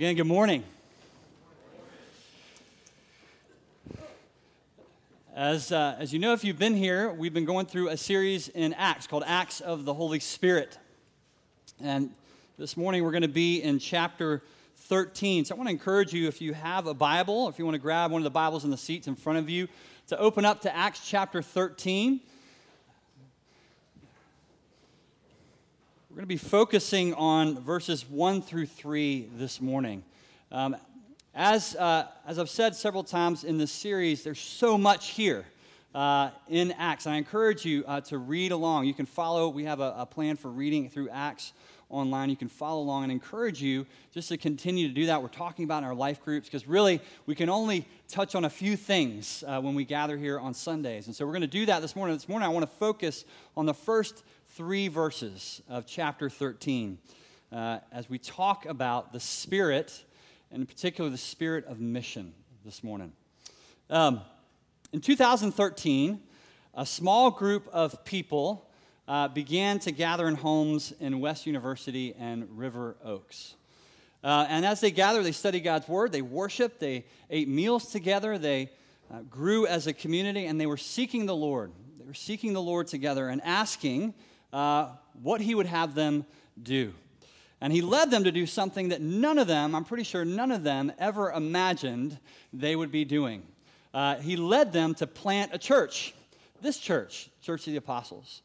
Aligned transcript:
Again, 0.00 0.16
good 0.16 0.26
morning. 0.26 0.64
As, 5.36 5.72
uh, 5.72 5.94
as 5.98 6.10
you 6.10 6.18
know, 6.18 6.32
if 6.32 6.42
you've 6.42 6.58
been 6.58 6.74
here, 6.74 7.12
we've 7.12 7.34
been 7.34 7.44
going 7.44 7.66
through 7.66 7.90
a 7.90 7.98
series 7.98 8.48
in 8.48 8.72
Acts 8.72 9.06
called 9.06 9.24
Acts 9.26 9.60
of 9.60 9.84
the 9.84 9.92
Holy 9.92 10.18
Spirit. 10.18 10.78
And 11.82 12.12
this 12.56 12.78
morning 12.78 13.04
we're 13.04 13.10
going 13.10 13.20
to 13.20 13.28
be 13.28 13.62
in 13.62 13.78
chapter 13.78 14.42
13. 14.76 15.44
So 15.44 15.54
I 15.54 15.58
want 15.58 15.68
to 15.68 15.74
encourage 15.74 16.14
you, 16.14 16.28
if 16.28 16.40
you 16.40 16.54
have 16.54 16.86
a 16.86 16.94
Bible, 16.94 17.50
if 17.50 17.58
you 17.58 17.66
want 17.66 17.74
to 17.74 17.78
grab 17.78 18.10
one 18.10 18.20
of 18.20 18.24
the 18.24 18.30
Bibles 18.30 18.64
in 18.64 18.70
the 18.70 18.78
seats 18.78 19.06
in 19.06 19.14
front 19.14 19.38
of 19.38 19.50
you, 19.50 19.68
to 20.06 20.18
open 20.18 20.46
up 20.46 20.62
to 20.62 20.74
Acts 20.74 21.06
chapter 21.06 21.42
13. 21.42 22.20
Going 26.20 26.28
to 26.28 26.44
be 26.44 26.50
focusing 26.50 27.14
on 27.14 27.58
verses 27.62 28.06
1 28.06 28.42
through 28.42 28.66
3 28.66 29.30
this 29.36 29.58
morning. 29.58 30.04
Um, 30.52 30.76
as, 31.34 31.74
uh, 31.76 32.08
as 32.26 32.38
I've 32.38 32.50
said 32.50 32.76
several 32.76 33.02
times 33.02 33.42
in 33.42 33.56
this 33.56 33.72
series, 33.72 34.22
there's 34.22 34.38
so 34.38 34.76
much 34.76 35.12
here 35.12 35.46
uh, 35.94 36.28
in 36.46 36.72
Acts. 36.72 37.06
I 37.06 37.14
encourage 37.14 37.64
you 37.64 37.84
uh, 37.86 38.02
to 38.02 38.18
read 38.18 38.52
along. 38.52 38.84
You 38.84 38.92
can 38.92 39.06
follow, 39.06 39.48
we 39.48 39.64
have 39.64 39.80
a, 39.80 39.94
a, 39.96 40.04
plan 40.04 40.36
for 40.36 40.50
reading 40.50 40.90
through 40.90 41.08
Acts 41.08 41.54
online. 41.88 42.28
You 42.28 42.36
can 42.36 42.48
follow 42.48 42.82
along 42.82 43.04
and 43.04 43.12
encourage 43.12 43.62
you 43.62 43.86
just 44.12 44.28
to 44.28 44.36
continue 44.36 44.88
to 44.88 44.92
do 44.92 45.06
that. 45.06 45.22
We're 45.22 45.28
talking 45.28 45.64
about 45.64 45.78
in 45.78 45.84
our 45.84 45.94
life 45.94 46.22
groups 46.22 46.48
because 46.48 46.68
really 46.68 47.00
we 47.24 47.34
can 47.34 47.48
only 47.48 47.86
touch 48.08 48.34
on 48.34 48.44
a 48.44 48.50
few 48.50 48.76
things 48.76 49.42
uh, 49.46 49.58
when 49.62 49.74
we 49.74 49.86
gather 49.86 50.18
here 50.18 50.38
on 50.38 50.52
Sundays. 50.52 51.06
And 51.06 51.16
so 51.16 51.24
we're 51.24 51.32
going 51.32 51.40
to 51.40 51.46
do 51.46 51.64
that 51.64 51.80
this 51.80 51.96
morning. 51.96 52.14
This 52.14 52.28
morning 52.28 52.46
I 52.46 52.52
want 52.52 52.70
to 52.70 52.76
focus 52.76 53.24
on 53.56 53.64
the 53.64 53.72
first 53.72 54.22
three 54.54 54.88
verses 54.88 55.62
of 55.68 55.86
chapter 55.86 56.28
13 56.28 56.98
uh, 57.52 57.78
as 57.92 58.10
we 58.10 58.18
talk 58.18 58.66
about 58.66 59.12
the 59.12 59.20
Spirit 59.20 60.04
and 60.50 60.60
in 60.60 60.66
particular 60.66 61.08
the 61.08 61.16
spirit 61.16 61.64
of 61.66 61.78
mission 61.78 62.34
this 62.64 62.82
morning. 62.82 63.12
Um, 63.88 64.22
in 64.92 65.00
2013, 65.00 66.20
a 66.74 66.84
small 66.84 67.30
group 67.30 67.68
of 67.72 68.04
people 68.04 68.68
uh, 69.06 69.28
began 69.28 69.78
to 69.80 69.92
gather 69.92 70.26
in 70.26 70.34
homes 70.34 70.92
in 70.98 71.20
West 71.20 71.46
University 71.46 72.12
and 72.18 72.58
River 72.58 72.96
Oaks. 73.04 73.54
Uh, 74.24 74.46
and 74.48 74.66
as 74.66 74.80
they 74.80 74.90
gathered, 74.90 75.22
they 75.22 75.32
studied 75.32 75.60
God's 75.60 75.86
Word, 75.86 76.10
they 76.10 76.22
worshiped, 76.22 76.80
they 76.80 77.06
ate 77.30 77.48
meals 77.48 77.92
together, 77.92 78.36
they 78.36 78.70
uh, 79.12 79.20
grew 79.22 79.66
as 79.68 79.86
a 79.86 79.92
community, 79.92 80.46
and 80.46 80.60
they 80.60 80.66
were 80.66 80.76
seeking 80.76 81.26
the 81.26 81.36
Lord. 81.36 81.70
They 82.00 82.04
were 82.04 82.14
seeking 82.14 82.52
the 82.52 82.62
Lord 82.62 82.88
together 82.88 83.28
and 83.28 83.40
asking 83.44 84.14
uh, 84.52 84.88
what 85.22 85.40
He 85.40 85.54
would 85.54 85.66
have 85.66 85.94
them 85.94 86.24
do. 86.62 86.92
And 87.60 87.72
he 87.72 87.82
led 87.82 88.10
them 88.10 88.24
to 88.24 88.32
do 88.32 88.46
something 88.46 88.88
that 88.88 89.02
none 89.02 89.38
of 89.38 89.46
them, 89.46 89.74
I'm 89.74 89.84
pretty 89.84 90.04
sure 90.04 90.24
none 90.24 90.50
of 90.50 90.62
them, 90.62 90.92
ever 90.98 91.30
imagined 91.30 92.18
they 92.52 92.74
would 92.74 92.90
be 92.90 93.04
doing. 93.04 93.42
Uh, 93.92 94.16
he 94.16 94.36
led 94.36 94.72
them 94.72 94.94
to 94.94 95.06
plant 95.06 95.50
a 95.52 95.58
church, 95.58 96.14
this 96.62 96.78
church, 96.78 97.28
Church 97.42 97.66
of 97.66 97.72
the 97.72 97.78
Apostles. 97.78 98.42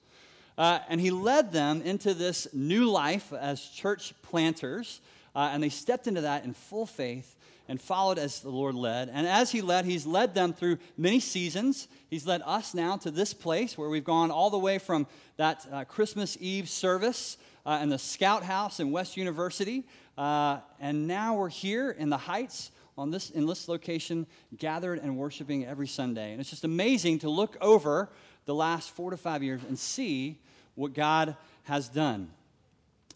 Uh, 0.58 0.80
and 0.90 1.00
he 1.00 1.12
led 1.12 1.52
them 1.52 1.82
into 1.82 2.14
this 2.14 2.48
new 2.54 2.90
life 2.90 3.32
as 3.34 3.62
church 3.62 4.14
planters. 4.22 5.00
Uh, 5.36 5.50
and 5.54 5.62
they 5.62 5.70
stepped 5.70 6.08
into 6.08 6.22
that 6.22 6.44
in 6.44 6.54
full 6.54 6.86
faith 6.86 7.36
and 7.68 7.82
followed 7.82 8.18
as 8.18 8.40
the 8.40 8.50
Lord 8.50 8.76
led. 8.76 9.10
And 9.10 9.28
as 9.28 9.52
he 9.52 9.62
led, 9.62 9.86
he's 9.86 10.06
led 10.06 10.34
them 10.34 10.54
through 10.54 10.78
many 10.98 11.20
seasons. 11.20 11.88
He's 12.10 12.28
led 12.28 12.42
us 12.46 12.74
now 12.74 12.98
to 12.98 13.12
this 13.12 13.34
place 13.34 13.78
where 13.78 13.90
we've 13.90 14.04
gone 14.04 14.32
all 14.32 14.50
the 14.50 14.60
way 14.60 14.78
from 14.78 15.08
that 15.38 15.66
uh, 15.72 15.84
Christmas 15.86 16.38
Eve 16.40 16.70
service 16.70 17.38
uh, 17.66 17.80
in 17.82 17.90
the 17.90 17.98
Scout 17.98 18.44
House 18.44 18.80
in 18.80 18.92
West 18.92 19.18
University. 19.18 19.84
Uh, 20.18 20.60
and 20.80 21.08
now 21.08 21.36
we're 21.36 21.50
here 21.50 21.92
in 21.92 22.10
the 22.10 22.18
Heights 22.18 22.72
on 22.98 23.12
this, 23.12 23.30
in 23.30 23.46
this 23.46 23.68
location, 23.68 24.26
gathered 24.58 25.00
and 25.00 25.18
worshiping 25.18 25.66
every 25.66 25.88
Sunday. 25.88 26.32
And 26.32 26.40
it's 26.40 26.50
just 26.50 26.64
amazing 26.64 27.20
to 27.20 27.30
look 27.30 27.58
over 27.60 28.10
the 28.46 28.56
last 28.56 28.92
four 28.92 29.12
to 29.12 29.18
five 29.18 29.44
years 29.44 29.62
and 29.68 29.78
see 29.78 30.40
what 30.76 30.94
God 30.94 31.36
has 31.64 31.90
done. 31.90 32.30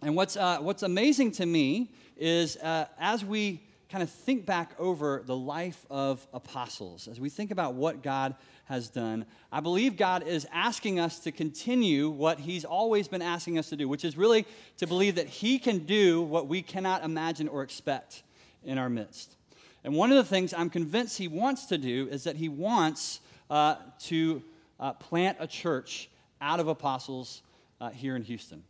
And 0.02 0.16
what's, 0.16 0.36
uh, 0.36 0.58
what's 0.60 0.84
amazing 0.84 1.34
to 1.34 1.46
me 1.46 1.92
is 2.18 2.58
uh, 2.58 2.86
as 3.00 3.24
we 3.24 3.62
kind 3.90 4.04
of 4.04 4.10
think 4.10 4.46
back 4.46 4.74
over 4.78 5.24
the 5.26 5.36
life 5.36 5.86
of 5.90 6.26
apostles, 6.32 7.08
as 7.08 7.20
we 7.20 7.28
think 7.28 7.50
about 7.50 7.74
what 7.74 8.04
God 8.04 8.36
has 8.66 8.88
done, 8.88 9.26
I 9.52 9.62
believe 9.62 9.98
God 9.98 10.28
is 10.28 10.48
asking 10.54 11.00
us 11.00 11.20
to 11.22 11.32
continue 11.32 12.10
what 12.10 12.40
He's 12.40 12.64
always 12.64 13.08
been 13.08 13.24
asking 13.24 13.58
us 13.58 13.70
to 13.70 13.76
do, 13.76 13.90
which 13.90 14.06
is 14.06 14.16
really 14.16 14.46
to 14.78 14.86
believe 14.86 15.16
that 15.16 15.28
He 15.28 15.58
can 15.58 15.80
do 15.80 16.22
what 16.22 16.48
we 16.48 16.62
cannot 16.62 17.04
imagine 17.04 17.48
or 17.48 17.64
expect 17.64 18.22
in 18.64 18.78
our 18.78 18.90
midst. 18.90 19.36
And 19.84 19.96
one 19.96 20.12
of 20.12 20.18
the 20.18 20.24
things 20.24 20.54
I'm 20.54 20.70
convinced 20.70 21.18
He 21.18 21.28
wants 21.28 21.66
to 21.66 21.78
do 21.80 22.08
is 22.12 22.26
that 22.26 22.36
He 22.36 22.48
wants 22.48 23.22
uh, 23.50 23.76
to 24.02 24.44
uh, 24.80 24.94
plant 24.94 25.38
a 25.40 25.48
church 25.48 26.10
out 26.42 26.60
of 26.60 26.68
apostles 26.68 27.42
uh, 27.82 27.90
here 27.90 28.16
in 28.16 28.22
Houston. 28.22 28.64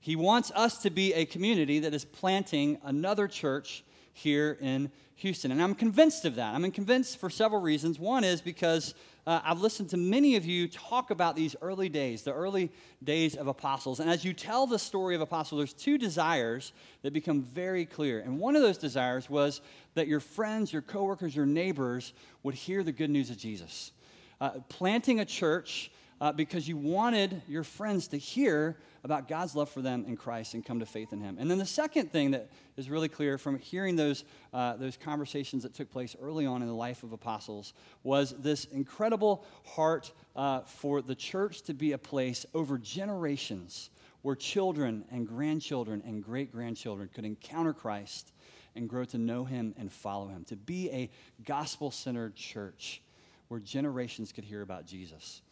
He 0.00 0.16
wants 0.16 0.50
us 0.54 0.82
to 0.82 0.90
be 0.90 1.14
a 1.14 1.24
community 1.26 1.78
that 1.78 1.94
is 1.94 2.04
planting 2.04 2.78
another 2.82 3.28
church 3.28 3.84
here 4.14 4.56
in 4.60 4.90
Houston. 5.16 5.52
And 5.52 5.62
I'm 5.62 5.74
convinced 5.74 6.24
of 6.24 6.36
that. 6.36 6.54
I'm 6.54 6.70
convinced 6.70 7.18
for 7.18 7.28
several 7.28 7.60
reasons. 7.60 7.98
One 7.98 8.24
is 8.24 8.40
because 8.40 8.94
uh, 9.26 9.40
I've 9.44 9.60
listened 9.60 9.90
to 9.90 9.96
many 9.96 10.36
of 10.36 10.44
you 10.44 10.68
talk 10.68 11.10
about 11.10 11.36
these 11.36 11.56
early 11.60 11.88
days, 11.88 12.22
the 12.22 12.32
early 12.32 12.70
days 13.02 13.36
of 13.36 13.46
apostles. 13.46 14.00
And 14.00 14.08
as 14.08 14.24
you 14.24 14.32
tell 14.32 14.66
the 14.66 14.78
story 14.78 15.14
of 15.14 15.20
apostles, 15.20 15.58
there's 15.58 15.72
two 15.72 15.98
desires 15.98 16.72
that 17.02 17.12
become 17.12 17.42
very 17.42 17.84
clear. 17.84 18.20
And 18.20 18.38
one 18.38 18.56
of 18.56 18.62
those 18.62 18.78
desires 18.78 19.28
was 19.28 19.60
that 19.94 20.08
your 20.08 20.20
friends, 20.20 20.72
your 20.72 20.82
coworkers, 20.82 21.34
your 21.34 21.46
neighbors 21.46 22.12
would 22.42 22.54
hear 22.54 22.82
the 22.82 22.92
good 22.92 23.10
news 23.10 23.30
of 23.30 23.36
Jesus. 23.36 23.92
Uh, 24.40 24.50
planting 24.68 25.20
a 25.20 25.24
church 25.24 25.90
uh, 26.24 26.32
because 26.32 26.66
you 26.66 26.74
wanted 26.74 27.42
your 27.46 27.62
friends 27.62 28.08
to 28.08 28.16
hear 28.16 28.78
about 29.04 29.28
God's 29.28 29.54
love 29.54 29.68
for 29.68 29.82
them 29.82 30.06
in 30.08 30.16
Christ 30.16 30.54
and 30.54 30.64
come 30.64 30.80
to 30.80 30.86
faith 30.86 31.12
in 31.12 31.20
Him. 31.20 31.36
And 31.38 31.50
then 31.50 31.58
the 31.58 31.66
second 31.66 32.12
thing 32.12 32.30
that 32.30 32.48
is 32.78 32.88
really 32.88 33.10
clear 33.10 33.36
from 33.36 33.58
hearing 33.58 33.94
those, 33.94 34.24
uh, 34.54 34.76
those 34.76 34.96
conversations 34.96 35.64
that 35.64 35.74
took 35.74 35.90
place 35.90 36.16
early 36.18 36.46
on 36.46 36.62
in 36.62 36.68
the 36.68 36.74
life 36.74 37.02
of 37.02 37.12
apostles 37.12 37.74
was 38.04 38.34
this 38.38 38.64
incredible 38.64 39.44
heart 39.66 40.12
uh, 40.34 40.60
for 40.60 41.02
the 41.02 41.14
church 41.14 41.60
to 41.64 41.74
be 41.74 41.92
a 41.92 41.98
place 41.98 42.46
over 42.54 42.78
generations 42.78 43.90
where 44.22 44.34
children 44.34 45.04
and 45.10 45.28
grandchildren 45.28 46.02
and 46.06 46.24
great 46.24 46.50
grandchildren 46.50 47.10
could 47.14 47.26
encounter 47.26 47.74
Christ 47.74 48.32
and 48.74 48.88
grow 48.88 49.04
to 49.04 49.18
know 49.18 49.44
Him 49.44 49.74
and 49.76 49.92
follow 49.92 50.28
Him, 50.28 50.44
to 50.44 50.56
be 50.56 50.90
a 50.90 51.10
gospel 51.44 51.90
centered 51.90 52.34
church 52.34 53.02
where 53.48 53.60
generations 53.60 54.32
could 54.32 54.44
hear 54.44 54.62
about 54.62 54.86
Jesus. 54.86 55.42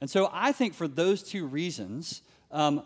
And 0.00 0.08
so 0.08 0.30
I 0.32 0.52
think 0.52 0.74
for 0.74 0.86
those 0.86 1.22
two 1.22 1.46
reasons, 1.46 2.22
um, 2.50 2.82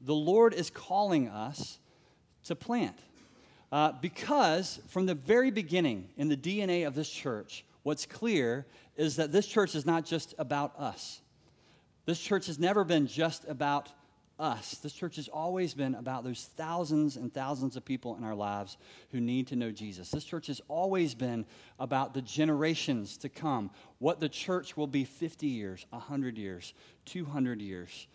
the 0.00 0.14
Lord 0.14 0.54
is 0.54 0.70
calling 0.70 1.28
us 1.28 1.78
to 2.44 2.54
plant. 2.54 2.98
Uh, 3.72 3.92
because 4.00 4.80
from 4.88 5.06
the 5.06 5.14
very 5.14 5.50
beginning, 5.50 6.08
in 6.16 6.28
the 6.28 6.36
DNA 6.36 6.86
of 6.86 6.94
this 6.94 7.10
church, 7.10 7.64
what's 7.82 8.06
clear 8.06 8.66
is 8.96 9.16
that 9.16 9.32
this 9.32 9.46
church 9.46 9.74
is 9.74 9.84
not 9.84 10.04
just 10.04 10.34
about 10.38 10.78
us. 10.78 11.20
This 12.06 12.20
church 12.20 12.46
has 12.46 12.58
never 12.58 12.84
been 12.84 13.06
just 13.06 13.48
about 13.48 13.88
us. 14.38 14.76
This 14.76 14.92
church 14.92 15.16
has 15.16 15.28
always 15.28 15.74
been 15.74 15.94
about 15.94 16.24
those 16.24 16.48
thousands 16.56 17.16
and 17.16 17.32
thousands 17.32 17.76
of 17.76 17.84
people 17.84 18.16
in 18.16 18.24
our 18.24 18.34
lives 18.34 18.76
who 19.10 19.20
need 19.20 19.46
to 19.48 19.56
know 19.56 19.70
Jesus. 19.70 20.10
This 20.10 20.24
church 20.24 20.48
has 20.48 20.60
always 20.68 21.14
been 21.14 21.46
about 21.78 22.14
the 22.14 22.22
generations 22.22 23.16
to 23.18 23.28
come, 23.28 23.70
what 23.98 24.20
the 24.20 24.28
church 24.28 24.76
will 24.76 24.86
be 24.86 25.04
50 25.04 25.46
years, 25.46 25.86
100 25.90 26.36
years, 26.36 26.74
200 27.04 27.60
years 27.60 28.06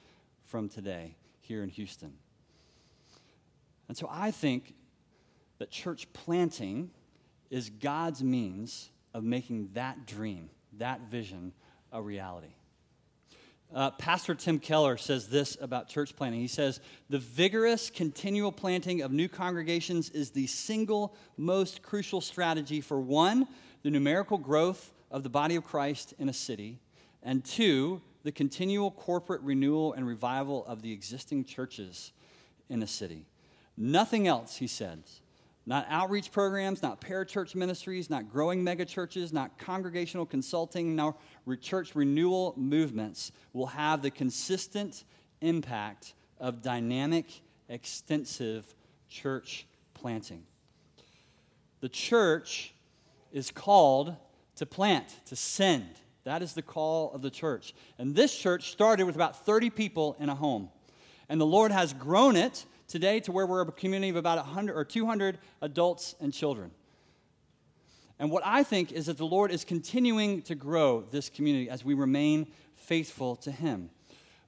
from 0.45 0.67
today 0.67 1.15
here 1.41 1.63
in 1.63 1.69
Houston. 1.69 2.13
And 3.87 3.97
so 3.97 4.07
I 4.11 4.31
think 4.31 4.75
that 5.57 5.71
church 5.71 6.11
planting 6.13 6.91
is 7.49 7.69
God's 7.69 8.23
means 8.23 8.89
of 9.13 9.23
making 9.23 9.69
that 9.73 10.05
dream, 10.05 10.49
that 10.77 11.01
vision, 11.09 11.53
a 11.91 12.01
reality. 12.01 12.53
Uh, 13.73 13.91
Pastor 13.91 14.33
Tim 14.33 14.57
Keller 14.57 14.97
says 14.97 15.27
this 15.27 15.55
about 15.61 15.87
church 15.87 16.15
planting. 16.15 16.41
He 16.41 16.47
says, 16.47 16.79
The 17.09 17.19
vigorous, 17.19 17.91
continual 17.91 18.51
planting 18.51 19.01
of 19.01 19.11
new 19.11 19.29
congregations 19.29 20.09
is 20.09 20.31
the 20.31 20.47
single 20.47 21.15
most 21.37 21.83
crucial 21.83 22.19
strategy 22.19 22.81
for 22.81 22.99
one, 22.99 23.47
the 23.83 23.91
numerical 23.91 24.39
growth 24.39 24.91
of 25.11 25.21
the 25.21 25.29
body 25.29 25.55
of 25.55 25.65
Christ 25.65 26.15
in 26.17 26.29
a 26.29 26.33
city, 26.33 26.79
and 27.21 27.45
two, 27.45 28.01
the 28.23 28.31
continual 28.31 28.89
corporate 28.89 29.41
renewal 29.41 29.93
and 29.93 30.07
revival 30.07 30.65
of 30.65 30.81
the 30.81 30.91
existing 30.91 31.45
churches 31.45 32.11
in 32.69 32.81
a 32.81 32.87
city. 32.87 33.25
Nothing 33.77 34.27
else, 34.27 34.57
he 34.57 34.67
says. 34.67 35.21
Not 35.65 35.85
outreach 35.89 36.31
programs, 36.31 36.81
not 36.81 36.99
parachurch 36.99 37.53
ministries, 37.53 38.09
not 38.09 38.31
growing 38.31 38.65
megachurches, 38.65 39.31
not 39.31 39.57
congregational 39.57 40.25
consulting, 40.25 40.95
nor 40.95 41.15
church 41.61 41.95
renewal 41.95 42.53
movements 42.57 43.31
will 43.53 43.67
have 43.67 44.01
the 44.01 44.09
consistent 44.09 45.03
impact 45.41 46.13
of 46.39 46.61
dynamic, 46.61 47.41
extensive 47.67 48.73
church 49.09 49.67
planting. 49.93 50.43
The 51.81 51.89
church 51.89 52.73
is 53.31 53.51
called 53.51 54.15
to 54.55 54.65
plant, 54.65 55.07
to 55.25 55.35
send. 55.35 55.87
That 56.23 56.41
is 56.41 56.53
the 56.53 56.61
call 56.61 57.11
of 57.13 57.21
the 57.21 57.29
church. 57.29 57.73
And 57.97 58.15
this 58.15 58.35
church 58.35 58.71
started 58.71 59.05
with 59.05 59.15
about 59.15 59.45
30 59.45 59.69
people 59.69 60.17
in 60.19 60.29
a 60.29 60.35
home. 60.35 60.69
And 61.29 61.39
the 61.39 61.45
Lord 61.45 61.71
has 61.71 61.93
grown 61.93 62.35
it 62.35 62.65
today 62.89 63.21
to 63.21 63.31
where 63.31 63.45
we're 63.45 63.61
a 63.61 63.71
community 63.71 64.09
of 64.09 64.17
about 64.17 64.37
100 64.37 64.75
or 64.75 64.83
200 64.83 65.37
adults 65.61 66.15
and 66.19 66.33
children. 66.33 66.71
And 68.17 68.29
what 68.29 68.43
I 68.45 68.63
think 68.63 68.91
is 68.91 69.05
that 69.05 69.17
the 69.17 69.25
Lord 69.25 69.51
is 69.51 69.63
continuing 69.63 70.41
to 70.43 70.55
grow 70.55 71.05
this 71.09 71.29
community 71.29 71.69
as 71.69 71.85
we 71.85 71.93
remain 71.93 72.47
faithful 72.75 73.37
to 73.37 73.51
Him. 73.51 73.89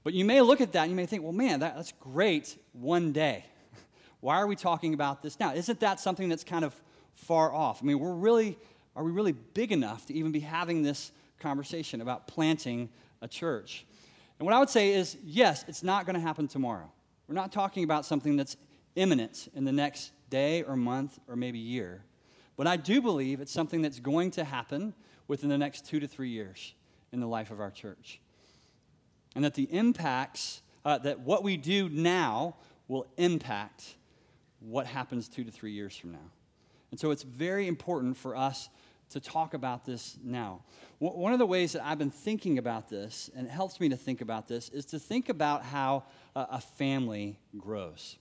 But 0.03 0.13
you 0.13 0.25
may 0.25 0.41
look 0.41 0.59
at 0.59 0.73
that 0.73 0.81
and 0.81 0.91
you 0.91 0.95
may 0.95 1.05
think, 1.05 1.23
well, 1.23 1.31
man, 1.31 1.61
that, 1.61 1.75
that's 1.75 1.93
great 1.93 2.57
one 2.73 3.13
day. 3.13 3.45
Why 4.19 4.37
are 4.37 4.47
we 4.47 4.55
talking 4.55 4.93
about 4.93 5.21
this 5.21 5.39
now? 5.39 5.53
Isn't 5.53 5.79
that 5.79 5.99
something 5.99 6.27
that's 6.27 6.43
kind 6.43 6.65
of 6.65 6.75
far 7.13 7.53
off? 7.53 7.81
I 7.81 7.85
mean, 7.85 7.99
we're 7.99 8.13
really, 8.13 8.57
are 8.95 9.03
we 9.03 9.11
really 9.11 9.33
big 9.33 9.71
enough 9.71 10.07
to 10.07 10.13
even 10.13 10.31
be 10.31 10.39
having 10.39 10.81
this 10.81 11.11
conversation 11.39 12.01
about 12.01 12.27
planting 12.27 12.89
a 13.21 13.27
church? 13.27 13.85
And 14.39 14.45
what 14.45 14.55
I 14.55 14.59
would 14.59 14.71
say 14.71 14.93
is, 14.93 15.15
yes, 15.23 15.63
it's 15.67 15.83
not 15.83 16.05
going 16.07 16.15
to 16.15 16.19
happen 16.19 16.47
tomorrow. 16.47 16.91
We're 17.31 17.35
not 17.35 17.53
talking 17.53 17.85
about 17.85 18.05
something 18.05 18.35
that's 18.35 18.57
imminent 18.97 19.47
in 19.55 19.63
the 19.63 19.71
next 19.71 20.11
day 20.29 20.63
or 20.63 20.75
month 20.75 21.17
or 21.29 21.37
maybe 21.37 21.59
year. 21.59 22.03
But 22.57 22.67
I 22.67 22.75
do 22.75 23.01
believe 23.01 23.39
it's 23.39 23.53
something 23.53 23.81
that's 23.81 24.01
going 24.01 24.31
to 24.31 24.43
happen 24.43 24.93
within 25.29 25.47
the 25.47 25.57
next 25.57 25.85
two 25.85 26.01
to 26.01 26.09
three 26.09 26.27
years 26.27 26.73
in 27.13 27.21
the 27.21 27.27
life 27.27 27.49
of 27.49 27.61
our 27.61 27.71
church. 27.71 28.19
And 29.33 29.45
that 29.45 29.53
the 29.53 29.63
impacts, 29.73 30.61
uh, 30.83 30.97
that 30.97 31.21
what 31.21 31.41
we 31.41 31.55
do 31.55 31.87
now 31.87 32.57
will 32.89 33.07
impact 33.15 33.95
what 34.59 34.85
happens 34.85 35.29
two 35.29 35.45
to 35.45 35.51
three 35.51 35.71
years 35.71 35.95
from 35.95 36.11
now. 36.11 36.31
And 36.91 36.99
so 36.99 37.11
it's 37.11 37.23
very 37.23 37.65
important 37.65 38.17
for 38.17 38.35
us 38.35 38.67
to 39.11 39.19
talk 39.19 39.53
about 39.53 39.85
this 39.85 40.17
now. 40.23 40.61
One 40.99 41.33
of 41.33 41.39
the 41.39 41.45
ways 41.45 41.73
that 41.73 41.83
I've 41.83 41.97
been 41.97 42.11
thinking 42.11 42.57
about 42.57 42.89
this, 42.89 43.29
and 43.35 43.47
it 43.47 43.49
helps 43.49 43.79
me 43.79 43.89
to 43.89 43.95
think 43.95 44.21
about 44.21 44.47
this, 44.47 44.69
is 44.69 44.85
to 44.85 44.99
think 44.99 45.29
about 45.29 45.63
how 45.63 46.03
a 46.35 46.61
family 46.61 47.39
grows, 47.57 48.17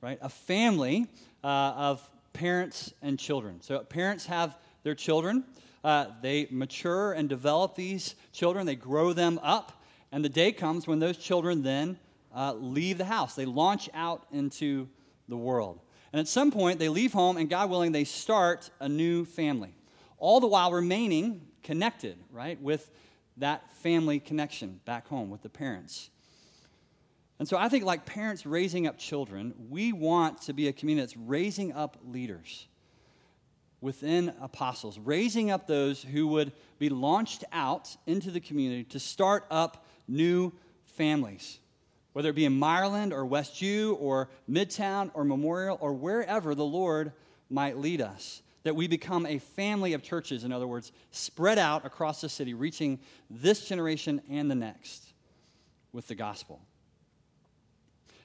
right? 0.00 0.18
A 0.20 0.28
family 0.28 1.06
uh, 1.44 1.46
of 1.46 2.10
parents 2.32 2.92
and 3.00 3.18
children. 3.18 3.60
So 3.60 3.78
parents 3.80 4.26
have 4.26 4.56
their 4.82 4.94
children. 4.94 5.44
Uh, 5.84 6.06
they 6.20 6.48
mature 6.50 7.12
and 7.12 7.28
develop 7.28 7.76
these 7.76 8.16
children. 8.32 8.66
They 8.66 8.76
grow 8.76 9.12
them 9.12 9.38
up. 9.42 9.84
And 10.10 10.24
the 10.24 10.28
day 10.28 10.52
comes 10.52 10.86
when 10.86 10.98
those 10.98 11.16
children 11.16 11.62
then 11.62 11.98
uh, 12.34 12.54
leave 12.54 12.98
the 12.98 13.04
house. 13.04 13.34
They 13.34 13.46
launch 13.46 13.88
out 13.94 14.26
into 14.32 14.88
the 15.28 15.36
world. 15.36 15.80
And 16.12 16.20
at 16.20 16.28
some 16.28 16.50
point, 16.50 16.78
they 16.78 16.88
leave 16.88 17.12
home, 17.12 17.36
and 17.36 17.50
God 17.50 17.68
willing, 17.68 17.92
they 17.92 18.04
start 18.04 18.70
a 18.80 18.88
new 18.88 19.24
family. 19.24 19.74
All 20.18 20.40
the 20.40 20.46
while 20.46 20.72
remaining 20.72 21.46
connected, 21.62 22.16
right, 22.30 22.60
with 22.60 22.90
that 23.36 23.70
family 23.76 24.18
connection 24.18 24.80
back 24.84 25.08
home 25.08 25.30
with 25.30 25.42
the 25.42 25.48
parents. 25.48 26.10
And 27.38 27.46
so 27.46 27.58
I 27.58 27.68
think, 27.68 27.84
like 27.84 28.06
parents 28.06 28.46
raising 28.46 28.86
up 28.86 28.98
children, 28.98 29.54
we 29.68 29.92
want 29.92 30.42
to 30.42 30.54
be 30.54 30.68
a 30.68 30.72
community 30.72 31.02
that's 31.04 31.16
raising 31.16 31.72
up 31.72 31.98
leaders 32.04 32.66
within 33.80 34.32
apostles, 34.40 34.98
raising 34.98 35.50
up 35.50 35.66
those 35.66 36.02
who 36.02 36.26
would 36.28 36.52
be 36.78 36.88
launched 36.88 37.44
out 37.52 37.94
into 38.06 38.30
the 38.30 38.40
community 38.40 38.84
to 38.84 38.98
start 38.98 39.44
up 39.50 39.86
new 40.08 40.52
families, 40.86 41.58
whether 42.14 42.30
it 42.30 42.34
be 42.34 42.46
in 42.46 42.58
Meyerland 42.58 43.12
or 43.12 43.26
West 43.26 43.60
U 43.60 43.94
or 44.00 44.30
Midtown 44.50 45.10
or 45.12 45.24
Memorial 45.24 45.76
or 45.80 45.92
wherever 45.92 46.54
the 46.54 46.64
Lord 46.64 47.12
might 47.50 47.76
lead 47.76 48.00
us. 48.00 48.40
That 48.66 48.74
we 48.74 48.88
become 48.88 49.26
a 49.26 49.38
family 49.38 49.92
of 49.92 50.02
churches, 50.02 50.42
in 50.42 50.50
other 50.50 50.66
words, 50.66 50.90
spread 51.12 51.56
out 51.56 51.86
across 51.86 52.20
the 52.20 52.28
city, 52.28 52.52
reaching 52.52 52.98
this 53.30 53.64
generation 53.64 54.20
and 54.28 54.50
the 54.50 54.56
next 54.56 55.12
with 55.92 56.08
the 56.08 56.16
gospel. 56.16 56.60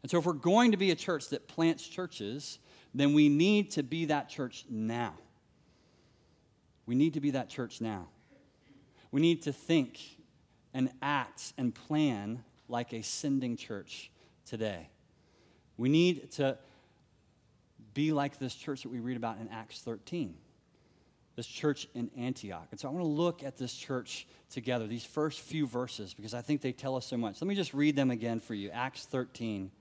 And 0.02 0.10
so, 0.10 0.18
if 0.18 0.26
we're 0.26 0.34
going 0.34 0.72
to 0.72 0.78
be 0.78 0.90
a 0.90 0.96
church 0.96 1.30
that 1.30 1.48
plants 1.48 1.88
churches, 1.88 2.58
then 2.92 3.14
we 3.14 3.30
need 3.30 3.70
to 3.74 3.84
be 3.84 4.06
that 4.06 4.30
church 4.30 4.66
now. 4.68 5.14
We 6.88 6.96
need 6.96 7.14
to 7.14 7.22
be 7.22 7.30
that 7.30 7.48
church 7.48 7.80
now. 7.80 8.08
We 9.12 9.22
need 9.22 9.44
to 9.44 9.54
think 9.54 10.00
and 10.74 10.90
act 11.04 11.54
and 11.56 11.76
plan 11.76 12.44
like 12.68 12.94
a 12.94 13.04
sending 13.04 13.58
church 13.58 14.10
today. 14.48 14.90
We 15.78 15.88
need 15.88 16.32
to 16.32 16.58
be 17.94 18.12
like 18.12 18.40
this 18.40 18.56
church 18.56 18.84
that 18.84 18.90
we 18.90 19.00
read 19.00 19.18
about 19.18 19.38
in 19.40 19.50
Acts 19.50 19.82
13, 19.82 20.36
this 21.36 21.48
church 21.48 21.88
in 21.94 22.10
Antioch. 22.18 22.68
And 22.72 22.80
so 22.80 22.88
I 22.88 22.92
want 22.92 23.04
to 23.04 23.10
look 23.10 23.44
at 23.44 23.58
this 23.58 23.74
church 23.74 24.28
together, 24.50 24.88
these 24.88 25.06
first 25.06 25.42
few 25.42 25.68
verses, 25.68 26.14
because 26.14 26.34
I 26.34 26.42
think 26.42 26.62
they 26.62 26.72
tell 26.72 26.96
us 26.96 27.06
so 27.06 27.18
much. 27.18 27.42
Let 27.42 27.48
me 27.48 27.56
just 27.56 27.74
read 27.74 27.96
them 27.96 28.12
again 28.12 28.40
for 28.40 28.54
you. 28.54 28.70
Acts 28.70 29.06
13, 29.06 29.72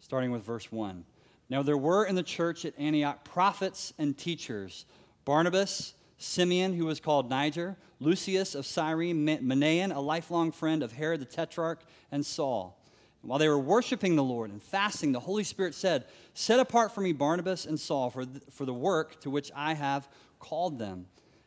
starting 0.00 0.30
with 0.30 0.42
verse 0.42 0.70
1. 0.70 1.04
Now 1.48 1.62
there 1.62 1.76
were 1.76 2.04
in 2.04 2.14
the 2.14 2.22
church 2.22 2.64
at 2.64 2.78
Antioch 2.78 3.24
prophets 3.24 3.92
and 3.98 4.16
teachers 4.16 4.86
Barnabas, 5.24 5.94
Simeon, 6.18 6.74
who 6.74 6.86
was 6.86 6.98
called 6.98 7.28
Niger, 7.30 7.76
Lucius 8.00 8.54
of 8.54 8.66
Cyrene, 8.66 9.24
Manaen, 9.24 9.94
a 9.94 10.00
lifelong 10.00 10.50
friend 10.50 10.82
of 10.82 10.92
Herod 10.92 11.20
the 11.20 11.24
Tetrarch, 11.24 11.80
and 12.10 12.24
Saul. 12.26 12.81
While 13.22 13.38
they 13.38 13.48
were 13.48 13.58
worshiping 13.58 14.16
the 14.16 14.24
Lord 14.24 14.50
and 14.50 14.60
fasting, 14.60 15.12
the 15.12 15.20
Holy 15.20 15.44
Spirit 15.44 15.74
said, 15.74 16.06
Set 16.34 16.58
apart 16.58 16.92
for 16.92 17.00
me 17.00 17.12
Barnabas 17.12 17.66
and 17.66 17.78
Saul 17.78 18.10
for 18.10 18.24
the, 18.24 18.40
for 18.50 18.66
the 18.66 18.74
work 18.74 19.20
to 19.20 19.30
which 19.30 19.50
I 19.54 19.74
have 19.74 20.08
called 20.40 20.78
them. 20.78 21.06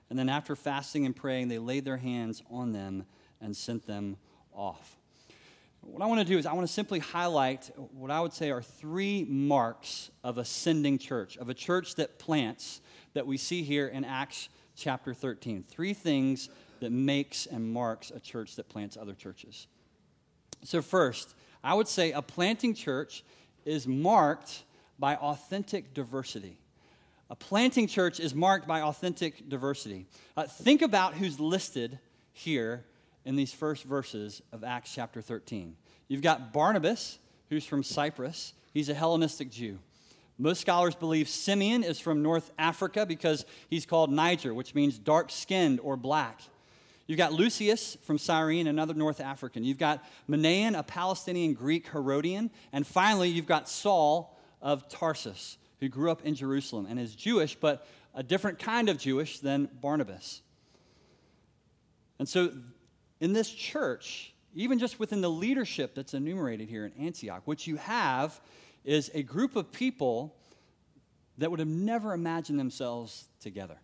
And 0.10 0.18
then 0.18 0.30
after 0.30 0.56
fasting 0.56 1.06
and 1.06 1.16
praying, 1.16 1.50
they 1.50 1.60
laid 1.60 1.84
their 1.84 1.98
hands 1.98 2.42
on 2.50 2.72
them 2.72 3.06
and 3.42 3.56
sent 3.56 3.86
them 3.86 4.16
off. 4.54 4.98
What 5.82 6.02
I 6.02 6.06
want 6.08 6.20
to 6.22 6.26
do 6.26 6.38
is 6.38 6.46
I 6.46 6.54
want 6.54 6.66
to 6.66 6.74
simply 6.74 7.00
highlight 7.00 7.70
what 7.76 8.10
I 8.10 8.22
would 8.22 8.34
say 8.34 8.52
are 8.52 8.62
three 8.62 9.26
marks 9.26 10.10
of 10.24 10.38
a 10.38 10.46
sending 10.46 10.98
church, 10.98 11.38
of 11.38 11.50
a 11.50 11.54
church 11.54 11.96
that 11.96 12.18
plants 12.18 12.82
that 13.14 13.28
we 13.28 13.38
see 13.38 13.64
here 13.64 13.88
in 13.88 14.04
Acts 14.04 14.50
chapter 14.76 15.14
13. 15.14 15.62
Three 15.62 15.94
things 15.94 16.50
that 16.80 16.92
makes 16.92 17.46
and 17.46 17.72
marks 17.72 18.12
a 18.12 18.20
church 18.20 18.56
that 18.56 18.70
plants 18.70 18.98
other 18.98 19.14
churches. 19.14 19.68
So 20.64 20.82
first, 20.82 21.36
I 21.66 21.74
would 21.74 21.88
say 21.88 22.12
a 22.12 22.22
planting 22.22 22.76
church 22.76 23.24
is 23.66 23.88
marked 23.88 24.64
by 25.00 25.16
authentic 25.16 25.96
diversity. 25.96 26.60
A 27.32 27.36
planting 27.36 27.88
church 27.88 28.20
is 28.20 28.36
marked 28.36 28.68
by 28.68 28.82
authentic 28.82 29.50
diversity. 29.50 30.06
Uh, 30.38 30.44
think 30.44 30.84
about 30.84 31.16
who's 31.16 31.40
listed 31.40 31.98
here 32.34 32.86
in 33.26 33.36
these 33.36 33.52
first 33.52 33.84
verses 33.84 34.44
of 34.52 34.64
Acts 34.64 34.94
chapter 34.94 35.22
13. 35.22 35.76
You've 36.08 36.22
got 36.22 36.54
Barnabas, 36.54 37.18
who's 37.50 37.66
from 37.66 37.82
Cyprus, 37.82 38.54
he's 38.72 38.90
a 38.90 38.94
Hellenistic 38.94 39.50
Jew. 39.50 39.80
Most 40.38 40.62
scholars 40.62 40.94
believe 40.94 41.28
Simeon 41.28 41.84
is 41.84 42.00
from 42.00 42.22
North 42.22 42.52
Africa 42.60 43.08
because 43.08 43.44
he's 43.70 43.88
called 43.88 44.12
Niger, 44.12 44.54
which 44.54 44.76
means 44.76 45.00
dark 45.00 45.32
skinned 45.32 45.80
or 45.80 45.98
black. 45.98 46.42
You've 47.08 47.18
got 47.18 47.34
Lucius 47.34 47.98
from 48.02 48.18
Cyrene, 48.18 48.68
another 48.68 48.96
North 48.96 49.20
African. 49.20 49.64
You've 49.64 49.78
got 49.78 50.04
Manaen, 50.28 50.78
a 50.78 50.82
Palestinian 50.82 51.54
Greek 51.54 51.88
Herodian. 51.90 52.50
And 52.74 52.86
finally, 52.86 53.30
you've 53.30 53.46
got 53.46 53.70
Saul 53.70 54.40
of 54.62 54.90
Tarsus, 54.90 55.58
who 55.80 55.88
grew 55.88 56.10
up 56.10 56.26
in 56.26 56.34
Jerusalem 56.34 56.88
and 56.90 57.00
is 57.00 57.14
Jewish, 57.14 57.56
but 57.56 57.88
a 58.16 58.24
different 58.24 58.58
kind 58.58 58.90
of 58.90 58.98
Jewish 58.98 59.40
than 59.40 59.70
Barnabas. 59.82 60.42
And 62.18 62.28
so 62.28 62.52
in 63.20 63.34
this 63.34 63.52
church, 63.52 64.34
even 64.56 64.80
just 64.80 65.00
within 65.00 65.22
the 65.22 65.30
leadership 65.30 65.94
that's 65.94 66.14
enumerated 66.14 66.70
here 66.70 66.86
in 66.86 66.94
Antioch, 66.94 67.44
what 67.46 67.68
you 67.68 67.76
have 67.76 68.40
is 68.84 69.12
a 69.14 69.22
group 69.22 69.56
of 69.56 69.72
people 69.72 70.36
that 71.38 71.52
would 71.52 71.60
have 71.60 71.68
never 71.68 72.14
imagined 72.14 72.58
themselves 72.58 73.26
together. 73.42 73.78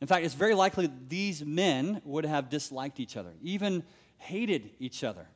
In 0.00 0.06
fact, 0.06 0.24
it's 0.24 0.34
very 0.34 0.54
likely 0.54 0.90
these 1.08 1.44
men 1.44 2.02
would 2.04 2.24
have 2.24 2.50
disliked 2.50 3.00
each 3.00 3.16
other, 3.16 3.32
even 3.42 3.82
hated 4.18 4.70
each 4.78 5.04
other. 5.04 5.28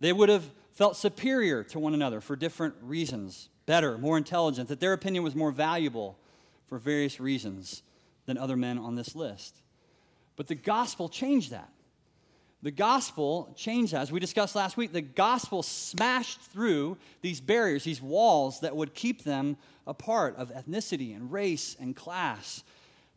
They 0.00 0.12
would 0.12 0.28
have 0.28 0.50
felt 0.72 0.96
superior 0.96 1.62
to 1.64 1.78
one 1.78 1.94
another 1.94 2.20
for 2.20 2.34
different 2.34 2.74
reasons, 2.82 3.48
better, 3.66 3.98
more 3.98 4.16
intelligent, 4.16 4.68
that 4.68 4.80
their 4.80 4.92
opinion 4.92 5.22
was 5.22 5.34
more 5.36 5.52
valuable 5.52 6.18
for 6.66 6.78
various 6.78 7.20
reasons 7.20 7.82
than 8.26 8.38
other 8.38 8.56
men 8.56 8.78
on 8.78 8.94
this 8.94 9.14
list. 9.14 9.60
But 10.36 10.48
the 10.48 10.54
gospel 10.54 11.08
changed 11.08 11.50
that. 11.50 11.68
The 12.62 12.70
gospel 12.70 13.52
changed 13.56 13.92
that. 13.92 14.02
As 14.02 14.12
we 14.12 14.20
discussed 14.20 14.54
last 14.54 14.76
week, 14.76 14.92
the 14.92 15.02
gospel 15.02 15.62
smashed 15.62 16.40
through 16.40 16.96
these 17.20 17.40
barriers, 17.40 17.84
these 17.84 18.00
walls 18.00 18.60
that 18.60 18.74
would 18.76 18.94
keep 18.94 19.24
them 19.24 19.56
apart 19.86 20.36
of 20.36 20.50
ethnicity 20.50 21.14
and 21.14 21.30
race 21.30 21.76
and 21.78 21.94
class. 21.94 22.62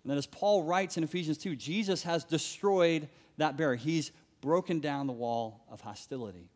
And 0.06 0.12
that 0.12 0.18
as 0.18 0.28
Paul 0.28 0.64
writes 0.64 0.98
in 0.98 1.04
Ephesians 1.04 1.40
2, 1.40 1.56
Jesus 1.56 2.04
has 2.04 2.24
destroyed 2.24 3.10
that 3.38 3.58
barrier. 3.58 3.76
He's 3.76 4.12
broken 4.40 4.80
down 4.80 5.08
the 5.08 5.14
wall 5.14 5.66
of 5.68 5.82
hostility. 5.82 6.48